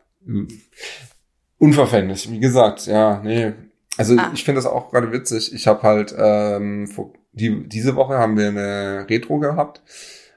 [1.59, 2.31] unverfänglich.
[2.31, 3.53] Wie gesagt, ja, nee,
[3.97, 4.31] Also Ah.
[4.33, 5.53] ich finde das auch gerade witzig.
[5.53, 9.83] Ich habe halt ähm, vor, die, diese Woche haben wir eine Retro gehabt,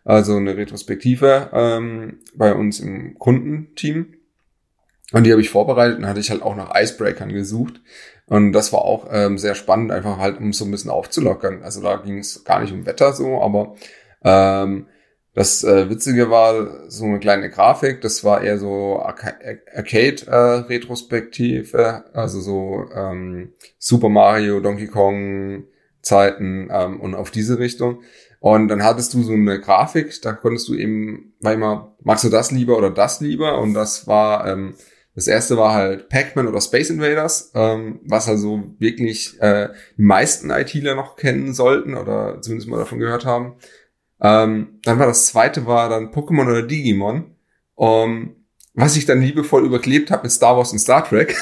[0.03, 4.15] also eine Retrospektive ähm, bei uns im Kundenteam.
[5.13, 7.81] Und die habe ich vorbereitet und hatte ich halt auch nach Icebreakern gesucht.
[8.31, 11.63] Und das war auch ähm, sehr spannend, einfach halt, um so ein bisschen aufzulockern.
[11.63, 13.75] Also da ging es gar nicht um Wetter so, aber
[14.23, 14.87] ähm,
[15.33, 19.33] das äh, Witzige war so eine kleine Grafik, das war eher so Arca
[19.75, 25.65] Arcade-Retrospektive, also so ähm, Super Mario, Donkey Kong
[26.01, 28.01] Zeiten ähm, und auf diese Richtung.
[28.39, 32.29] Und dann hattest du so eine Grafik, da konntest du eben, war immer, magst du
[32.29, 33.59] das lieber oder das lieber?
[33.59, 34.75] Und das war, ähm,
[35.15, 40.49] das erste war halt Pac-Man oder Space Invaders, ähm, was also wirklich äh, die meisten
[40.49, 43.55] ITler noch kennen sollten oder zumindest mal davon gehört haben.
[44.21, 47.35] Ähm, dann war das zweite war dann Pokémon oder Digimon,
[47.75, 48.35] um,
[48.73, 51.35] was ich dann liebevoll überklebt habe mit Star Wars und Star Trek.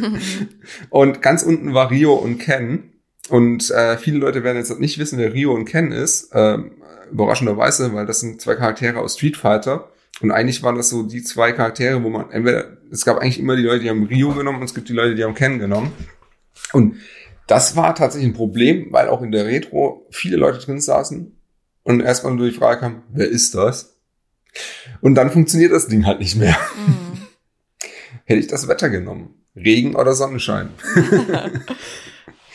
[0.90, 2.92] und ganz unten war Rio und Ken.
[3.28, 6.30] Und äh, viele Leute werden jetzt nicht wissen, wer Rio und Ken ist.
[6.34, 6.72] Ähm,
[7.10, 9.90] überraschenderweise, weil das sind zwei Charaktere aus Street Fighter.
[10.20, 13.56] Und eigentlich waren das so die zwei Charaktere, wo man entweder, es gab eigentlich immer
[13.56, 15.92] die Leute, die haben Rio genommen und es gibt die Leute, die haben Ken genommen.
[16.72, 16.96] Und
[17.46, 21.34] das war tatsächlich ein Problem, weil auch in der Retro viele Leute drin saßen
[21.82, 23.96] und erstmal nur die Frage kam, wer ist das?
[25.00, 26.56] Und dann funktioniert das Ding halt nicht mehr.
[26.76, 27.22] Mhm.
[28.24, 29.42] Hätte ich das Wetter genommen.
[29.56, 30.70] Regen oder Sonnenschein.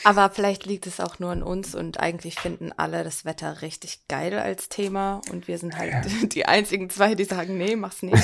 [0.03, 4.07] Aber vielleicht liegt es auch nur an uns und eigentlich finden alle das Wetter richtig
[4.07, 8.23] geil als Thema und wir sind halt die einzigen zwei, die sagen, nee, mach's nicht.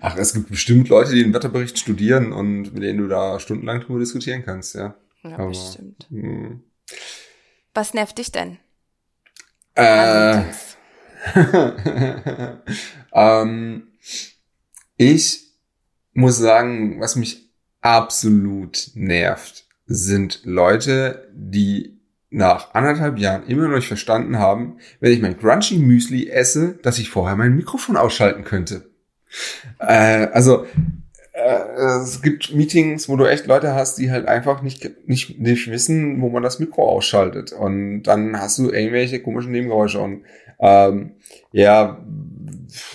[0.00, 3.80] Ach, es gibt bestimmt Leute, die den Wetterbericht studieren und mit denen du da stundenlang
[3.80, 4.94] drüber diskutieren kannst, ja.
[5.22, 6.06] Ja, Aber, bestimmt.
[6.10, 6.62] hm.
[7.72, 8.58] Was nervt dich denn?
[9.74, 10.42] Äh,
[13.12, 13.88] ähm,
[14.96, 15.40] ich
[16.12, 23.88] muss sagen, was mich absolut nervt, sind Leute, die nach anderthalb Jahren immer noch nicht
[23.88, 28.90] verstanden haben, wenn ich mein Crunchy Müsli esse, dass ich vorher mein Mikrofon ausschalten könnte.
[29.78, 30.66] Äh, also
[31.34, 35.70] äh, es gibt Meetings, wo du echt Leute hast, die halt einfach nicht, nicht, nicht
[35.70, 37.52] wissen, wo man das Mikro ausschaltet.
[37.52, 40.00] Und dann hast du irgendwelche komischen Nebengeräusche.
[40.00, 40.22] Und
[40.60, 41.16] ähm,
[41.52, 42.00] ja,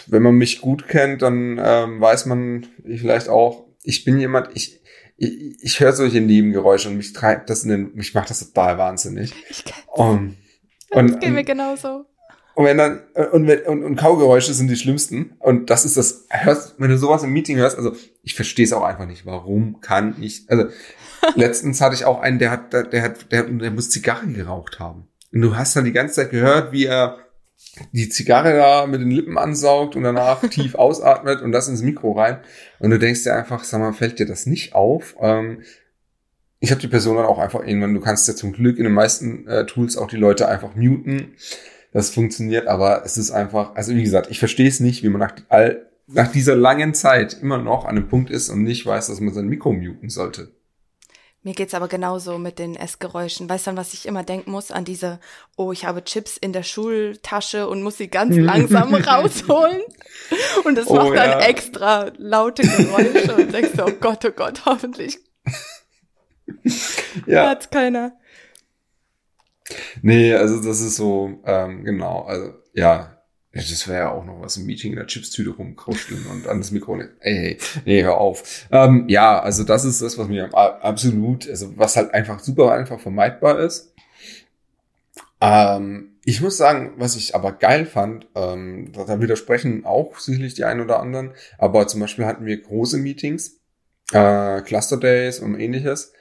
[0.07, 4.79] wenn man mich gut kennt, dann ähm, weiß man vielleicht auch, ich bin jemand, ich,
[5.17, 8.77] ich, ich höre solche Nebengeräusche und mich treibt das in den, mich macht das total
[8.77, 9.33] wahnsinnig.
[9.49, 9.75] Ich kenn,
[10.91, 12.05] Und, das geht mir genauso.
[12.59, 12.99] Und wenn dann,
[13.31, 15.31] und, wenn- und, und Kaugeräusche sind die schlimmsten.
[15.39, 18.73] Und das ist das, hörst, wenn du sowas im Meeting hörst, also ich verstehe es
[18.73, 19.25] auch einfach nicht.
[19.25, 20.65] Warum kann ich, also
[21.35, 24.77] letztens hatte ich auch einen, der hat, der, der hat, der, der muss Zigarren geraucht
[24.77, 25.07] haben.
[25.31, 27.19] Und du hast dann die ganze Zeit gehört, wie er
[27.93, 32.11] die Zigarre da mit den Lippen ansaugt und danach tief ausatmet und das ins Mikro
[32.11, 32.39] rein.
[32.79, 35.15] Und du denkst dir einfach, sag mal, fällt dir das nicht auf?
[35.21, 35.61] Ähm,
[36.59, 38.91] ich habe die Person dann auch einfach irgendwann, du kannst ja zum Glück in den
[38.91, 41.35] meisten äh, Tools auch die Leute einfach muten.
[41.91, 45.19] Das funktioniert, aber es ist einfach, also wie gesagt, ich verstehe es nicht, wie man
[45.19, 49.07] nach, all, nach dieser langen Zeit immer noch an einem Punkt ist und nicht weiß,
[49.07, 50.51] dass man sein Mikro muten sollte.
[51.41, 53.47] Mir geht's aber genauso mit den Essgeräuschen.
[53.49, 54.71] Weißt du, an was ich immer denken muss?
[54.71, 55.19] An diese,
[55.55, 59.81] oh, ich habe Chips in der Schultasche und muss sie ganz langsam rausholen.
[60.65, 61.39] Und das Oh, macht dann ja.
[61.39, 65.19] extra laute Geräusche und denkst du, oh Gott, oh Gott, hoffentlich
[67.25, 68.13] Ja, hört's keiner.
[70.01, 73.19] Nee, also das ist so, ähm, genau, also ja,
[73.51, 76.71] das wäre ja auch noch was im Meeting in der Chipstüte rumkruscheln und an das
[76.71, 76.99] Mikro.
[76.99, 78.67] Ey, ey, nee, hör auf.
[78.71, 82.99] Ähm, ja, also das ist das, was mir absolut, also was halt einfach super einfach
[82.99, 83.93] vermeidbar ist.
[85.41, 90.53] Ähm, ich muss sagen, was ich aber geil fand, ähm, da, da widersprechen auch sicherlich
[90.53, 93.59] die einen oder anderen, aber zum Beispiel hatten wir große Meetings,
[94.11, 96.13] äh, Cluster Days und ähnliches.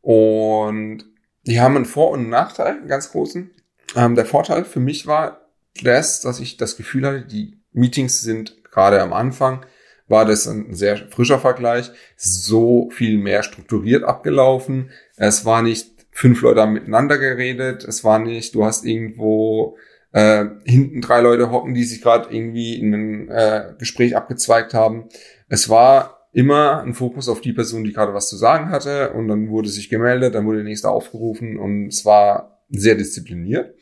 [0.00, 1.04] Und
[1.42, 3.50] die haben einen Vor- und einen Nachteil, einen ganz großen.
[3.96, 5.48] Ähm, der Vorteil für mich war
[5.82, 9.64] das, dass ich das Gefühl hatte, die Meetings sind gerade am Anfang,
[10.08, 14.90] war das ein sehr frischer Vergleich, so viel mehr strukturiert abgelaufen.
[15.16, 19.76] Es war nicht fünf Leute haben miteinander geredet, es war nicht, du hast irgendwo
[20.12, 25.08] äh, hinten drei Leute hocken, die sich gerade irgendwie in ein äh, Gespräch abgezweigt haben.
[25.48, 29.28] Es war immer ein Fokus auf die Person, die gerade was zu sagen hatte und
[29.28, 33.74] dann wurde sich gemeldet, dann wurde der nächste aufgerufen und es war sehr diszipliniert.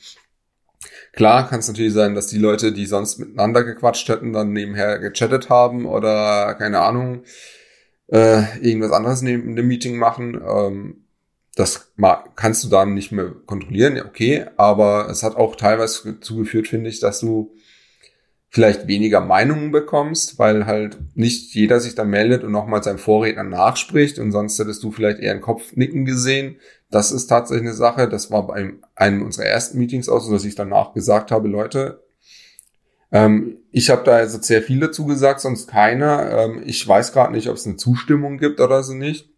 [1.13, 4.99] Klar kann es natürlich sein, dass die Leute, die sonst miteinander gequatscht hätten, dann nebenher
[4.99, 7.23] gechattet haben oder keine Ahnung,
[8.07, 10.41] äh, irgendwas anderes neben dem Meeting machen.
[10.41, 11.05] Ähm,
[11.55, 11.93] das
[12.37, 16.69] kannst du dann nicht mehr kontrollieren, ja, okay, aber es hat auch teilweise dazu geführt,
[16.69, 17.53] finde ich, dass du
[18.51, 23.45] vielleicht weniger Meinungen bekommst, weil halt nicht jeder sich dann meldet und nochmal seinem Vorredner
[23.45, 26.57] nachspricht und sonst hättest du vielleicht eher einen Kopfnicken gesehen.
[26.91, 28.09] Das ist tatsächlich eine Sache.
[28.09, 32.03] Das war bei einem unserer ersten Meetings auch so, dass ich danach gesagt habe, Leute,
[33.13, 36.31] ähm, ich habe da also sehr viel dazu gesagt, sonst keiner.
[36.31, 39.29] Ähm, ich weiß gerade nicht, ob es eine Zustimmung gibt oder so nicht.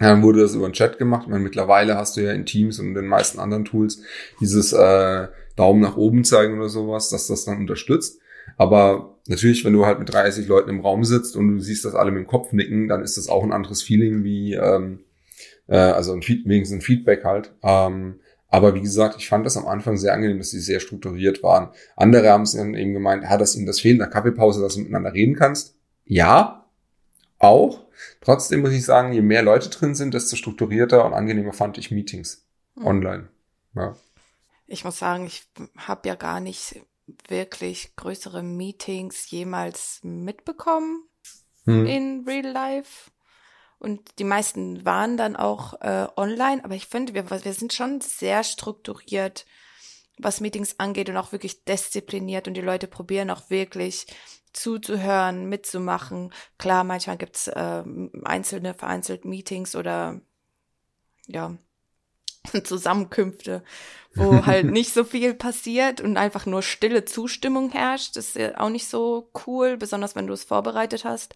[0.00, 1.28] Dann wurde das über den Chat gemacht.
[1.28, 4.00] Meine, mittlerweile hast du ja in Teams und in den meisten anderen Tools
[4.40, 8.20] dieses äh, Daumen nach oben zeigen oder sowas, dass das dann unterstützt.
[8.56, 11.94] Aber natürlich, wenn du halt mit 30 Leuten im Raum sitzt und du siehst, dass
[11.94, 15.00] alle mit dem Kopf nicken, dann ist das auch ein anderes Feeling wie, ähm,
[15.66, 17.52] äh, also ein Feed, wenigstens ein Feedback halt.
[17.62, 21.42] Ähm, aber wie gesagt, ich fand das am Anfang sehr angenehm, dass sie sehr strukturiert
[21.42, 21.70] waren.
[21.96, 24.74] Andere haben es dann eben gemeint, hat das ihnen das fehlt in der Kaffeepause, dass
[24.74, 25.76] du miteinander reden kannst.
[26.04, 26.64] Ja,
[27.38, 27.84] auch.
[28.20, 31.90] Trotzdem muss ich sagen, je mehr Leute drin sind, desto strukturierter und angenehmer fand ich
[31.90, 32.86] Meetings hm.
[32.86, 33.28] online.
[33.74, 33.96] Ja.
[34.66, 36.80] Ich muss sagen, ich habe ja gar nicht
[37.28, 41.08] wirklich größere Meetings jemals mitbekommen
[41.64, 41.86] hm.
[41.86, 43.10] in Real Life.
[43.78, 48.00] Und die meisten waren dann auch äh, online, aber ich finde, wir, wir sind schon
[48.00, 49.44] sehr strukturiert,
[50.16, 54.06] was Meetings angeht und auch wirklich diszipliniert und die Leute probieren auch wirklich
[54.54, 56.32] zuzuhören, mitzumachen.
[56.56, 57.84] Klar, manchmal gibt's äh,
[58.22, 60.20] einzelne, vereinzelt Meetings oder
[61.26, 61.56] ja,
[62.64, 63.62] Zusammenkünfte,
[64.14, 68.16] wo halt nicht so viel passiert und einfach nur stille Zustimmung herrscht.
[68.16, 71.34] Das ist ja auch nicht so cool, besonders wenn du es vorbereitet hast.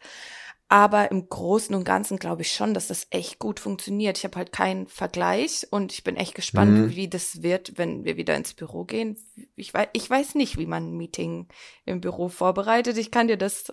[0.70, 4.18] Aber im Großen und Ganzen glaube ich schon, dass das echt gut funktioniert.
[4.18, 6.90] Ich habe halt keinen Vergleich und ich bin echt gespannt, mhm.
[6.94, 9.16] wie das wird, wenn wir wieder ins Büro gehen.
[9.56, 11.48] Ich weiß, ich weiß nicht, wie man ein Meeting
[11.86, 12.98] im Büro vorbereitet.
[12.98, 13.72] Ich kann dir das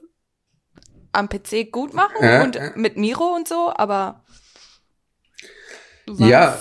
[1.12, 4.24] am PC gut machen äh, und mit Miro und so, aber
[6.08, 6.58] ja,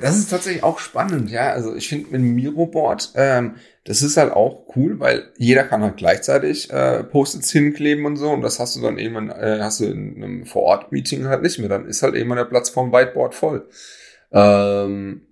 [0.00, 1.50] das ist tatsächlich auch spannend, ja.
[1.50, 5.82] Also ich finde mit dem Miro-Board, ähm, das ist halt auch cool, weil jeder kann
[5.82, 8.30] halt gleichzeitig äh, Post-its hinkleben und so.
[8.30, 11.68] Und das hast du dann eben, äh, hast du in einem Vor-Ort-Meeting halt nicht mehr.
[11.68, 13.68] Dann ist halt eben der Platz vom Whiteboard voll.
[14.32, 15.26] Ähm,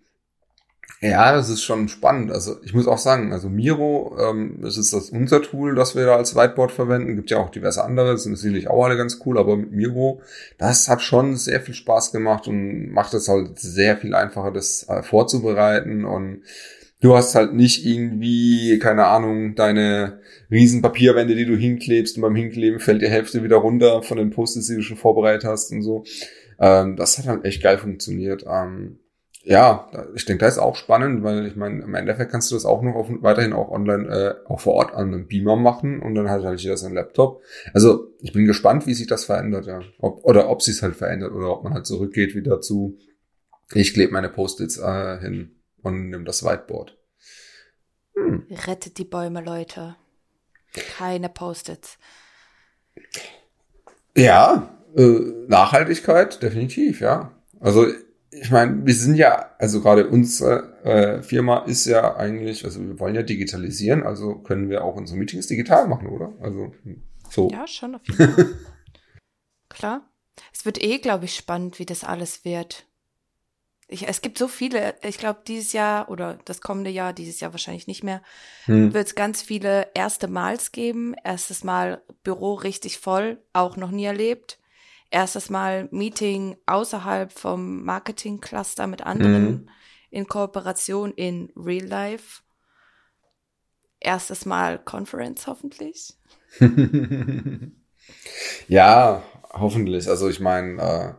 [1.03, 2.31] ja, das ist schon spannend.
[2.31, 6.07] Also ich muss auch sagen, also Miro, ähm, das ist das unser Tool, das wir
[6.07, 7.17] da als Whiteboard verwenden.
[7.17, 10.21] Gibt ja auch diverse andere, sind sicherlich auch alle ganz cool, aber mit Miro,
[10.59, 14.89] das hat schon sehr viel Spaß gemacht und macht es halt sehr viel einfacher, das
[14.89, 16.43] äh, vorzubereiten und
[17.01, 20.21] Du hast halt nicht irgendwie, keine Ahnung, deine
[20.53, 24.31] riesen Papierwände, die du hinklebst und beim Hinkleben fällt die Hälfte wieder runter von den
[24.31, 26.05] Post-its, die du schon vorbereitet hast und so.
[26.61, 28.45] Ähm, das hat halt echt geil funktioniert.
[28.49, 29.01] Ähm,
[29.45, 32.65] ja, ich denke, das ist auch spannend, weil ich meine, im Endeffekt kannst du das
[32.65, 36.15] auch noch auf, weiterhin auch online, äh, auch vor Ort an einem Beamer machen und
[36.15, 37.43] dann hat halt jeder seinen Laptop.
[37.75, 39.81] Also ich bin gespannt, wie sich das verändert, ja.
[39.99, 42.99] Ob, oder ob sich halt verändert oder ob man halt zurückgeht wieder zu,
[43.75, 46.97] ich klebe meine Post-its äh, hin und nimm das Whiteboard.
[48.15, 48.47] Hm.
[48.69, 49.97] Rettet die Bäume, Leute.
[50.97, 51.99] Keine Post-its.
[54.17, 57.33] Ja, äh, Nachhaltigkeit, definitiv, ja.
[57.59, 57.87] Also
[58.35, 62.99] ich meine, wir sind ja, also gerade unsere äh, Firma ist ja eigentlich, also wir
[62.99, 66.33] wollen ja digitalisieren, also können wir auch unsere Meetings digital machen, oder?
[66.41, 66.73] Also
[67.29, 67.51] so.
[67.51, 68.55] Ja, schon auf jeden Fall.
[69.69, 70.09] Klar.
[70.51, 72.87] Es wird eh, glaube ich, spannend, wie das alles wird.
[73.87, 77.53] Ich, es gibt so viele, ich glaube, dieses Jahr oder das kommende Jahr, dieses Jahr
[77.53, 78.23] wahrscheinlich nicht mehr,
[78.65, 78.95] hm.
[78.95, 81.15] wird es ganz viele erste Mals geben.
[81.23, 84.59] Erstes Mal Büro richtig voll, auch noch nie erlebt
[85.13, 89.69] erstes Mal Meeting außerhalb vom Marketing-Cluster mit anderen mhm.
[90.11, 92.43] in Kooperation in Real Life.
[94.01, 96.15] Erstes Mal Conference hoffentlich.
[98.69, 99.23] ja,
[99.53, 100.09] hoffentlich.
[100.09, 101.15] Also ich meine, äh,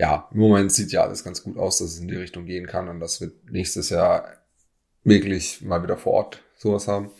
[0.00, 2.66] ja, im Moment sieht ja alles ganz gut aus, dass es in die Richtung gehen
[2.66, 4.36] kann und das wird nächstes Jahr
[5.04, 7.10] wirklich mal wieder vor Ort sowas haben.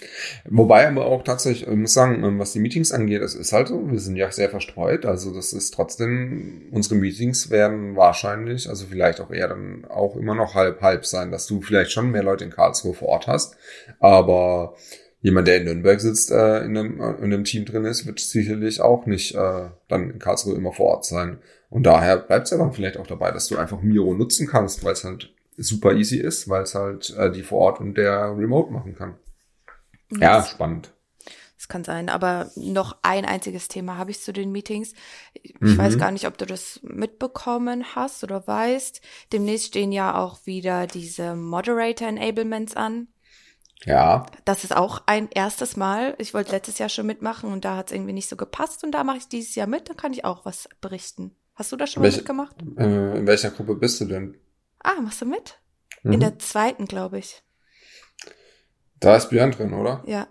[0.49, 3.69] Wobei aber auch tatsächlich, ich muss sagen, ähm, was die Meetings angeht, es ist halt
[3.69, 8.87] so, wir sind ja sehr verstreut, also das ist trotzdem, unsere Meetings werden wahrscheinlich, also
[8.91, 12.25] vielleicht auch eher dann auch immer noch halb halb sein, dass du vielleicht schon mehr
[12.25, 13.57] Leute in Karlsruhe vor Ort hast,
[14.01, 14.75] aber
[15.21, 18.19] jemand, der in Nürnberg sitzt, äh, in, einem, äh, in einem Team drin ist, wird
[18.19, 21.39] sicherlich auch nicht äh, dann in Karlsruhe immer vor Ort sein.
[21.71, 24.85] Und daher bleibt es ja dann vielleicht auch dabei, dass du einfach Miro nutzen kannst,
[24.85, 28.37] weil es halt super easy ist, weil es halt äh, die vor Ort und der
[28.37, 29.17] Remote machen kann.
[30.11, 30.93] Ja, spannend.
[31.57, 34.95] Das kann sein, aber noch ein einziges Thema habe ich zu den Meetings.
[35.35, 35.77] Ich mhm.
[35.77, 39.01] weiß gar nicht, ob du das mitbekommen hast oder weißt.
[39.33, 43.09] Demnächst stehen ja auch wieder diese Moderator Enablements an.
[43.85, 44.27] Ja.
[44.45, 46.15] Das ist auch ein erstes Mal.
[46.19, 48.93] Ich wollte letztes Jahr schon mitmachen und da hat es irgendwie nicht so gepasst und
[48.93, 51.35] da mache ich dieses Jahr mit, dann kann ich auch was berichten.
[51.55, 52.57] Hast du das schon Welche, mal mitgemacht?
[52.79, 54.37] Äh, in welcher Gruppe bist du denn?
[54.79, 55.59] Ah, machst du mit?
[56.05, 56.13] Mhm.
[56.13, 57.43] In der zweiten, glaube ich.
[59.01, 60.03] Da ist Björn drin, oder?
[60.07, 60.27] Ja.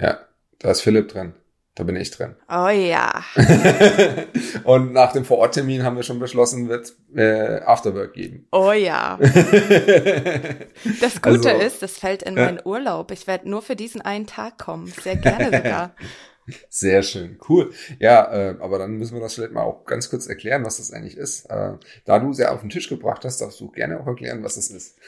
[0.00, 0.18] Ja,
[0.58, 1.34] da ist Philipp drin.
[1.78, 2.34] Da bin ich drin.
[2.48, 3.22] Oh ja.
[4.64, 8.48] und nach dem Vororttermin haben wir schon beschlossen, wird äh, Afterwork geben.
[8.50, 9.16] Oh ja.
[11.00, 13.12] das Gute also, ist, das fällt in meinen Urlaub.
[13.12, 14.88] Ich werde nur für diesen einen Tag kommen.
[14.88, 15.94] Sehr gerne sogar.
[16.68, 17.72] Sehr schön, cool.
[18.00, 20.92] Ja, äh, aber dann müssen wir das vielleicht mal auch ganz kurz erklären, was das
[20.92, 21.44] eigentlich ist.
[21.46, 21.74] Äh,
[22.06, 24.68] da du sehr auf den Tisch gebracht hast, darfst du gerne auch erklären, was das
[24.70, 24.98] ist.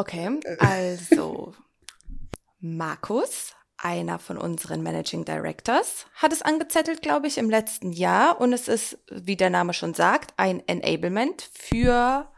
[0.00, 1.54] Okay, also
[2.60, 8.40] Markus einer von unseren Managing Directors hat es angezettelt, glaube ich, im letzten Jahr.
[8.40, 12.28] Und es ist, wie der Name schon sagt, ein Enablement für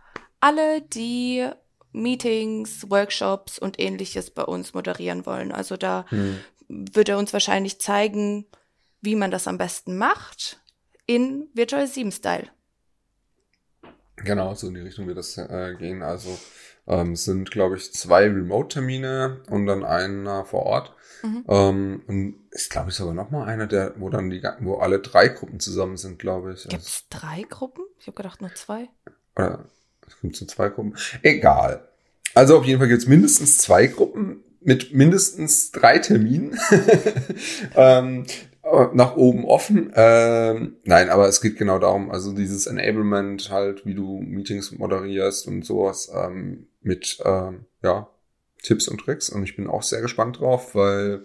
[0.40, 1.48] alle, die
[1.92, 5.52] Meetings, Workshops und ähnliches bei uns moderieren wollen.
[5.52, 6.38] Also da hm.
[6.68, 8.46] wird er uns wahrscheinlich zeigen,
[9.00, 10.60] wie man das am besten macht
[11.06, 12.48] in Virtual 7 Style.
[14.16, 16.02] Genau, so in die Richtung wird das äh, gehen.
[16.02, 16.38] Also
[16.86, 20.94] ähm, sind, glaube ich, zwei Remote-Termine und dann einer vor Ort.
[21.22, 21.44] Mhm.
[21.48, 24.98] Ähm, und ist, glaube ich, sogar noch mal einer, der, wo dann die, wo alle
[24.98, 26.68] drei Gruppen zusammen sind, glaube ich.
[26.68, 27.84] Gibt es drei Gruppen?
[27.98, 28.88] Ich habe gedacht nur zwei.
[29.36, 29.66] Oder
[30.06, 30.96] es gibt so zwei Gruppen.
[31.22, 31.88] Egal.
[32.34, 36.58] Also auf jeden Fall gibt es mindestens zwei Gruppen mit mindestens drei Terminen.
[37.76, 38.26] ähm,
[38.92, 39.92] nach oben offen.
[39.94, 45.48] Ähm, nein, aber es geht genau darum, also dieses Enablement halt, wie du Meetings moderierst
[45.48, 48.08] und sowas ähm, mit ähm, ja,
[48.62, 49.28] Tipps und Tricks.
[49.30, 51.24] Und ich bin auch sehr gespannt drauf, weil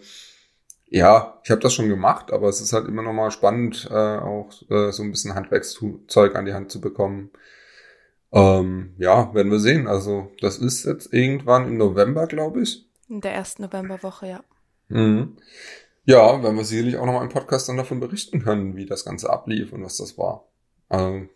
[0.90, 3.94] ja, ich habe das schon gemacht, aber es ist halt immer noch mal spannend, äh,
[3.94, 7.32] auch äh, so ein bisschen Handwerkszeug an die Hand zu bekommen.
[8.32, 9.88] Ähm, ja, werden wir sehen.
[9.88, 12.86] Also das ist jetzt irgendwann im November, glaube ich.
[13.10, 14.44] In der ersten Novemberwoche, ja.
[14.90, 15.38] Mhm.
[16.06, 19.04] Ja, werden wir sicherlich auch noch mal im Podcast dann davon berichten können, wie das
[19.04, 20.48] Ganze ablief und was das war.
[20.90, 21.30] Ähm,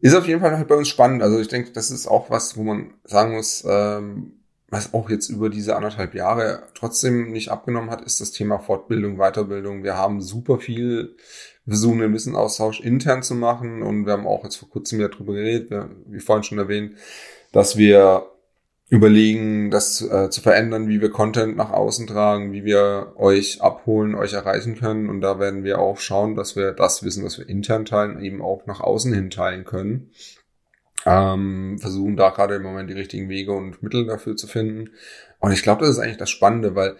[0.00, 1.22] ist auf jeden Fall halt bei uns spannend.
[1.22, 4.32] Also ich denke, das ist auch was, wo man sagen muss, ähm,
[4.68, 9.16] was auch jetzt über diese anderthalb Jahre trotzdem nicht abgenommen hat, ist das Thema Fortbildung,
[9.16, 9.84] Weiterbildung.
[9.84, 11.16] Wir haben super viel,
[11.66, 15.34] versuchen den Wissenaustausch intern zu machen und wir haben auch jetzt vor kurzem wieder drüber
[15.34, 15.70] geredet,
[16.06, 16.96] wie vorhin schon erwähnt,
[17.52, 18.26] dass wir
[18.88, 24.14] überlegen, das äh, zu verändern, wie wir Content nach außen tragen, wie wir euch abholen,
[24.14, 25.08] euch erreichen können.
[25.08, 28.40] Und da werden wir auch schauen, dass wir das Wissen, was wir intern teilen, eben
[28.40, 30.10] auch nach außen hin teilen können.
[31.04, 34.90] Ähm, versuchen da gerade im Moment die richtigen Wege und Mittel dafür zu finden.
[35.40, 36.96] Und ich glaube, das ist eigentlich das Spannende, weil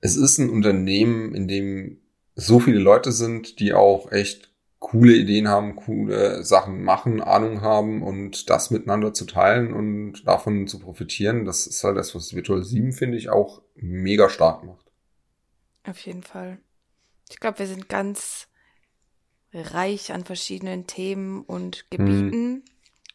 [0.00, 1.98] es ist ein Unternehmen, in dem
[2.34, 8.02] so viele Leute sind, die auch echt coole Ideen haben, coole Sachen machen, Ahnung haben
[8.02, 12.62] und das miteinander zu teilen und davon zu profitieren, das ist halt das, was Virtual
[12.62, 14.86] 7, finde ich, auch mega stark macht.
[15.84, 16.58] Auf jeden Fall.
[17.30, 18.48] Ich glaube, wir sind ganz
[19.52, 22.32] reich an verschiedenen Themen und Gebieten.
[22.32, 22.62] Hm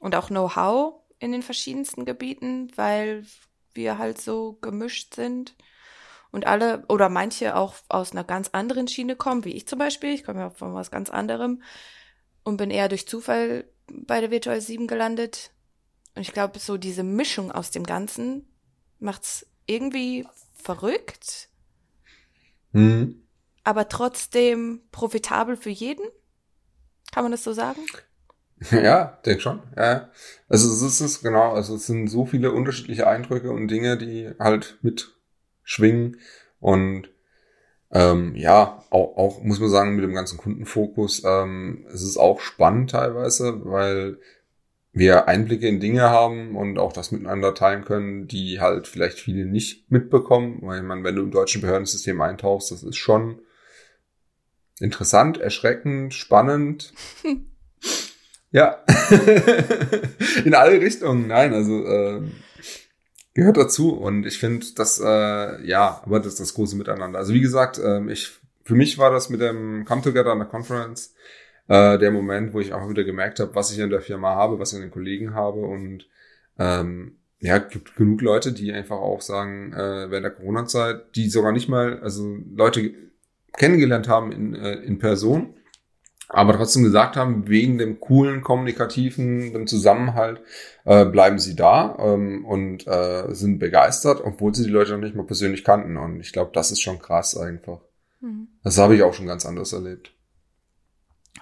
[0.03, 3.25] und auch Know-how in den verschiedensten Gebieten, weil
[3.73, 5.55] wir halt so gemischt sind
[6.33, 10.09] und alle oder manche auch aus einer ganz anderen Schiene kommen, wie ich zum Beispiel.
[10.13, 11.61] Ich komme ja von was ganz anderem
[12.43, 15.51] und bin eher durch Zufall bei der Virtual 7 gelandet.
[16.15, 18.47] Und ich glaube, so diese Mischung aus dem Ganzen
[18.99, 20.25] macht's irgendwie
[20.55, 21.49] verrückt,
[22.71, 23.23] mhm.
[23.63, 26.05] aber trotzdem profitabel für jeden.
[27.11, 27.81] Kann man das so sagen?
[28.71, 29.61] Ja, denk schon.
[29.75, 30.09] Ja.
[30.47, 34.77] Also es ist genau, also es sind so viele unterschiedliche Eindrücke und Dinge, die halt
[35.63, 36.17] mitschwingen
[36.59, 37.09] und
[37.91, 42.39] ähm, ja, auch, auch muss man sagen, mit dem ganzen Kundenfokus, ähm, es ist auch
[42.39, 44.17] spannend teilweise, weil
[44.93, 49.45] wir Einblicke in Dinge haben und auch das miteinander teilen können, die halt vielleicht viele
[49.45, 53.39] nicht mitbekommen, weil man, wenn du im deutschen Behördensystem eintauchst, das ist schon
[54.79, 56.93] interessant, erschreckend, spannend.
[58.53, 58.83] Ja.
[60.45, 61.27] In alle Richtungen.
[61.27, 62.21] Nein, also äh,
[63.33, 63.93] gehört dazu.
[63.93, 67.19] Und ich finde, das, äh, ja, aber das ist das große Miteinander.
[67.19, 68.31] Also wie gesagt, äh, ich,
[68.63, 71.13] für mich war das mit dem Come Together an der Conference
[71.67, 74.59] äh, der Moment, wo ich auch wieder gemerkt habe, was ich in der Firma habe,
[74.59, 75.61] was ich in den Kollegen habe.
[75.61, 76.07] Und
[76.59, 81.51] ähm, ja, gibt genug Leute, die einfach auch sagen, äh, während der Corona-Zeit, die sogar
[81.51, 82.93] nicht mal, also Leute
[83.53, 85.55] kennengelernt haben in, äh, in Person
[86.33, 90.41] aber trotzdem gesagt haben, wegen dem coolen, kommunikativen, dem Zusammenhalt,
[90.83, 95.15] äh, bleiben sie da ähm, und äh, sind begeistert, obwohl sie die Leute noch nicht
[95.15, 95.95] mal persönlich kannten.
[95.97, 97.79] Und ich glaube, das ist schon krass einfach.
[98.19, 98.47] Mhm.
[98.63, 100.11] Das habe ich auch schon ganz anders erlebt.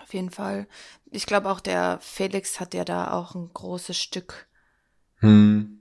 [0.01, 0.67] Auf jeden Fall.
[1.09, 4.47] Ich glaube auch der Felix hat ja da auch ein großes Stück
[5.21, 5.80] hm.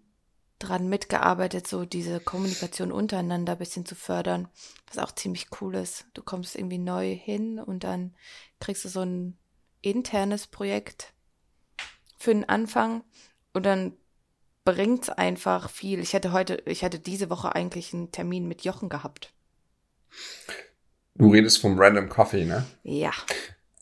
[0.61, 4.48] Dran mitgearbeitet, so diese Kommunikation untereinander ein bisschen zu fördern,
[4.86, 6.06] was auch ziemlich cool ist.
[6.14, 8.14] Du kommst irgendwie neu hin und dann
[8.61, 9.36] kriegst du so ein
[9.80, 11.12] internes Projekt
[12.18, 13.02] für den Anfang
[13.52, 13.94] und dann
[14.64, 15.98] bringt's einfach viel.
[16.00, 19.32] Ich hätte heute, ich hätte diese Woche eigentlich einen Termin mit Jochen gehabt.
[21.14, 22.66] Du redest vom Random Coffee, ne?
[22.82, 23.12] Ja.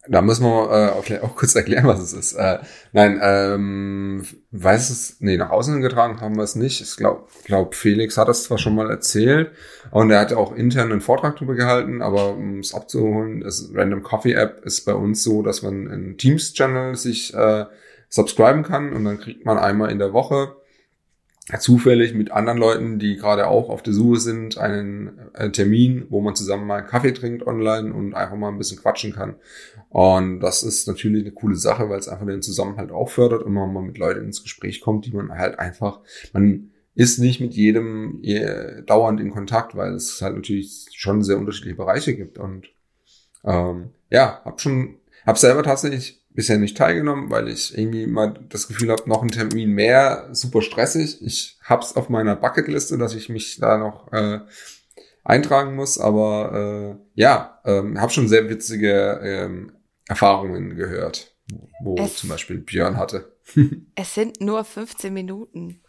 [0.09, 2.35] Da müssen wir äh, auch, auch kurz erklären, was es ist.
[2.35, 2.59] Äh,
[2.93, 6.81] nein, ähm, weiß es, nee, nach außen getragen haben wir es nicht.
[6.81, 9.53] Ich glaube, glaub, Felix hat das zwar schon mal erzählt
[9.91, 14.03] und er hat auch intern einen Vortrag darüber gehalten, aber um es abzuholen, das Random
[14.03, 17.67] Coffee App ist bei uns so, dass man in Teams-Channel sich äh,
[18.09, 20.57] subscriben kann und dann kriegt man einmal in der Woche
[21.57, 26.21] zufällig mit anderen Leuten, die gerade auch auf der Suche sind, einen äh, Termin, wo
[26.21, 29.37] man zusammen mal Kaffee trinkt online und einfach mal ein bisschen quatschen kann.
[29.89, 33.55] Und das ist natürlich eine coole Sache, weil es einfach den Zusammenhalt auch fördert und
[33.55, 36.01] man mal mit Leuten ins Gespräch kommt, die man halt einfach,
[36.35, 41.39] man ist nicht mit jedem äh, dauernd in Kontakt, weil es halt natürlich schon sehr
[41.39, 42.39] unterschiedliche Bereiche gibt.
[42.39, 42.69] Und
[43.45, 48.69] ähm, ja, hab schon, hab selber tatsächlich bisher nicht teilgenommen, weil ich irgendwie mal das
[48.69, 51.21] Gefühl habe, noch ein Termin mehr, super stressig.
[51.21, 54.39] Ich hab's auf meiner Bucketliste, dass ich mich da noch äh,
[55.25, 59.73] eintragen muss, aber äh, ja, ähm, habe schon sehr witzige ähm,
[60.07, 61.35] Erfahrungen gehört,
[61.83, 63.33] wo Es- zum Beispiel Björn hatte.
[63.97, 65.83] Es sind nur 15 Minuten.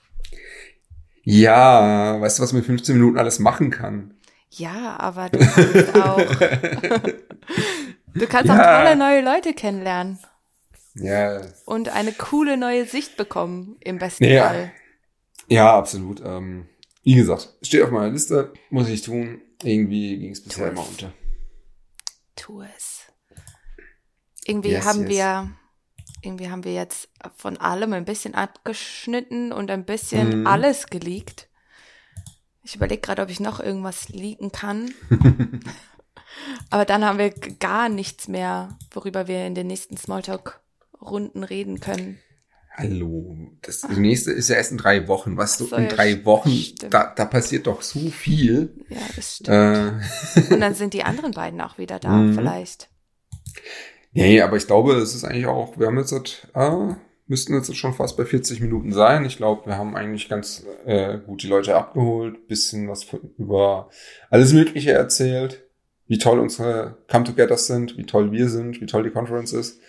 [1.24, 4.16] Ja, weißt du, was man mit 15 Minuten alles machen kann?
[4.50, 6.18] Ja, aber du kannst auch,
[8.16, 8.56] du kannst Ja.
[8.56, 10.18] auch tolle neue Leute kennenlernen
[11.02, 14.48] Ja, und eine coole neue Sicht bekommen, im besten Ja.
[14.48, 14.72] Fall.
[15.48, 16.22] ja, absolut.
[16.26, 16.68] Ähm,
[17.04, 19.42] wie gesagt, steht auf meiner Liste, muss ich tun.
[19.64, 21.12] Irgendwie ging es bisher immer unter.
[22.36, 23.02] Tu es.
[24.46, 25.10] Irgendwie Yes, haben yes.
[25.10, 25.52] wir,
[26.22, 30.48] irgendwie haben wir jetzt von allem ein bisschen abgeschnitten und ein bisschen Mhm.
[30.48, 31.48] alles geleakt.
[32.64, 34.92] Ich überlege gerade, ob ich noch irgendwas leaken kann.
[36.70, 39.98] Aber dann haben wir gar nichts mehr, worüber wir in den nächsten
[41.00, 42.20] Smalltalk-Runden reden können.
[42.76, 45.36] Hallo, das nächste ist ja erst in drei Wochen.
[45.36, 46.94] Was Ach so, in drei Wochen, stimmt.
[46.94, 48.86] da, da passiert doch so viel.
[48.90, 49.50] Ja, das stimmt.
[49.50, 52.36] Äh, Und dann sind die anderen beiden auch wieder da, Mhm.
[52.36, 52.90] vielleicht.
[54.14, 56.14] nee, aber ich glaube, es ist eigentlich auch, wir haben jetzt,
[56.54, 56.96] äh,
[57.28, 59.26] müssten jetzt schon fast bei 40 Minuten sein.
[59.26, 63.90] Ich glaube, wir haben eigentlich ganz äh, gut die Leute abgeholt, bisschen was für, über
[64.30, 65.64] alles Mögliche erzählt,
[66.08, 69.82] wie toll unsere Come-Togethers sind, wie toll wir sind, wie toll die Conference ist.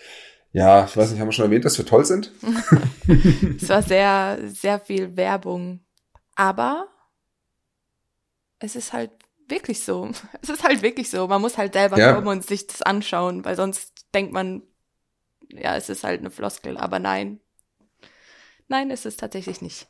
[0.53, 2.31] Ja, ich weiß nicht, haben wir schon erwähnt, dass wir toll sind?
[3.61, 5.81] Es war sehr, sehr viel Werbung.
[6.35, 6.87] Aber
[8.59, 9.11] es ist halt
[9.47, 10.11] wirklich so.
[10.41, 11.27] Es ist halt wirklich so.
[11.27, 12.13] Man muss halt selber Ja.
[12.13, 14.63] kommen und sich das anschauen, weil sonst denkt man,
[15.49, 16.77] ja, es ist halt eine Floskel.
[16.77, 17.39] Aber nein.
[18.67, 19.87] Nein, es ist tatsächlich nicht.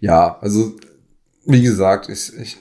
[0.00, 0.76] Ja, also
[1.44, 2.58] wie gesagt, ich, ich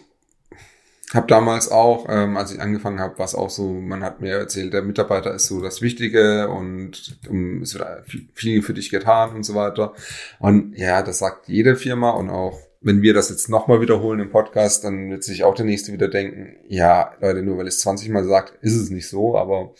[1.15, 4.33] habe damals auch, ähm, als ich angefangen habe, war es auch so, man hat mir
[4.33, 8.89] erzählt, der Mitarbeiter ist so das Wichtige und um, es wird viel- viel für dich
[8.89, 9.93] getan und so weiter.
[10.39, 14.29] Und ja, das sagt jede Firma und auch wenn wir das jetzt nochmal wiederholen im
[14.29, 18.09] Podcast, dann wird sich auch der Nächste wieder denken, ja, Leute, nur weil es 20
[18.09, 19.73] Mal sagt, ist es nicht so, aber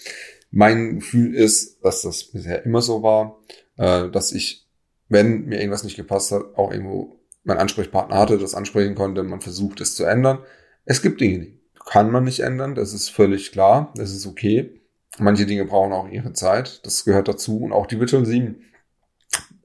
[0.49, 3.37] mein Gefühl ist, dass das bisher immer so war,
[3.77, 4.65] äh, dass ich,
[5.07, 9.41] wenn mir irgendwas nicht gepasst hat, auch irgendwo mein Ansprechpartner hatte, das ansprechen konnte, man
[9.41, 10.39] versucht es zu ändern.
[10.85, 14.81] Es gibt Dinge, die kann man nicht ändern, das ist völlig klar, das ist okay.
[15.17, 17.59] Manche Dinge brauchen auch ihre Zeit, das gehört dazu.
[17.59, 18.61] Und auch die Virtual 7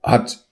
[0.02, 0.46] hat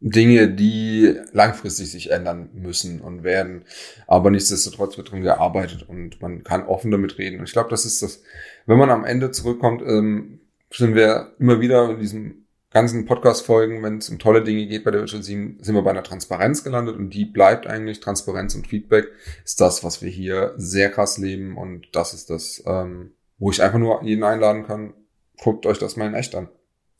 [0.00, 3.64] Dinge, die langfristig sich ändern müssen und werden.
[4.06, 7.38] Aber nichtsdestotrotz wird dran gearbeitet und man kann offen damit reden.
[7.38, 8.22] Und ich glaube, das ist das,
[8.66, 10.40] wenn man am Ende zurückkommt, ähm,
[10.70, 12.43] sind wir immer wieder in diesem
[12.74, 15.90] ganzen Podcast-Folgen, wenn es um tolle Dinge geht bei der Virtual 7, sind wir bei
[15.90, 18.00] einer Transparenz gelandet und die bleibt eigentlich.
[18.00, 19.06] Transparenz und Feedback
[19.44, 23.62] ist das, was wir hier sehr krass leben und das ist das, ähm, wo ich
[23.62, 24.92] einfach nur jeden einladen kann,
[25.40, 26.48] guckt euch das mal in echt an.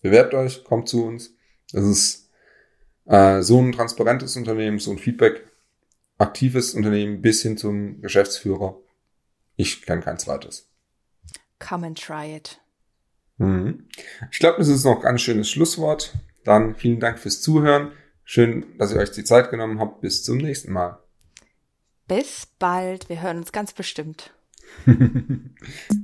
[0.01, 1.35] Bewerbt euch, kommt zu uns.
[1.73, 2.31] Das ist
[3.07, 5.45] äh, so ein transparentes Unternehmen, so ein Feedback,
[6.19, 8.77] aktives Unternehmen bis hin zum Geschäftsführer.
[9.57, 10.71] Ich kenne kein zweites.
[11.59, 12.61] Come and try it.
[13.39, 13.89] Mhm.
[14.31, 16.15] Ich glaube, das ist noch ein ganz schönes Schlusswort.
[16.45, 17.93] Dann vielen Dank fürs Zuhören.
[18.25, 20.01] Schön, dass ihr euch die Zeit genommen habt.
[20.01, 20.99] Bis zum nächsten Mal.
[22.07, 23.09] Bis bald.
[23.09, 24.33] Wir hören uns ganz bestimmt.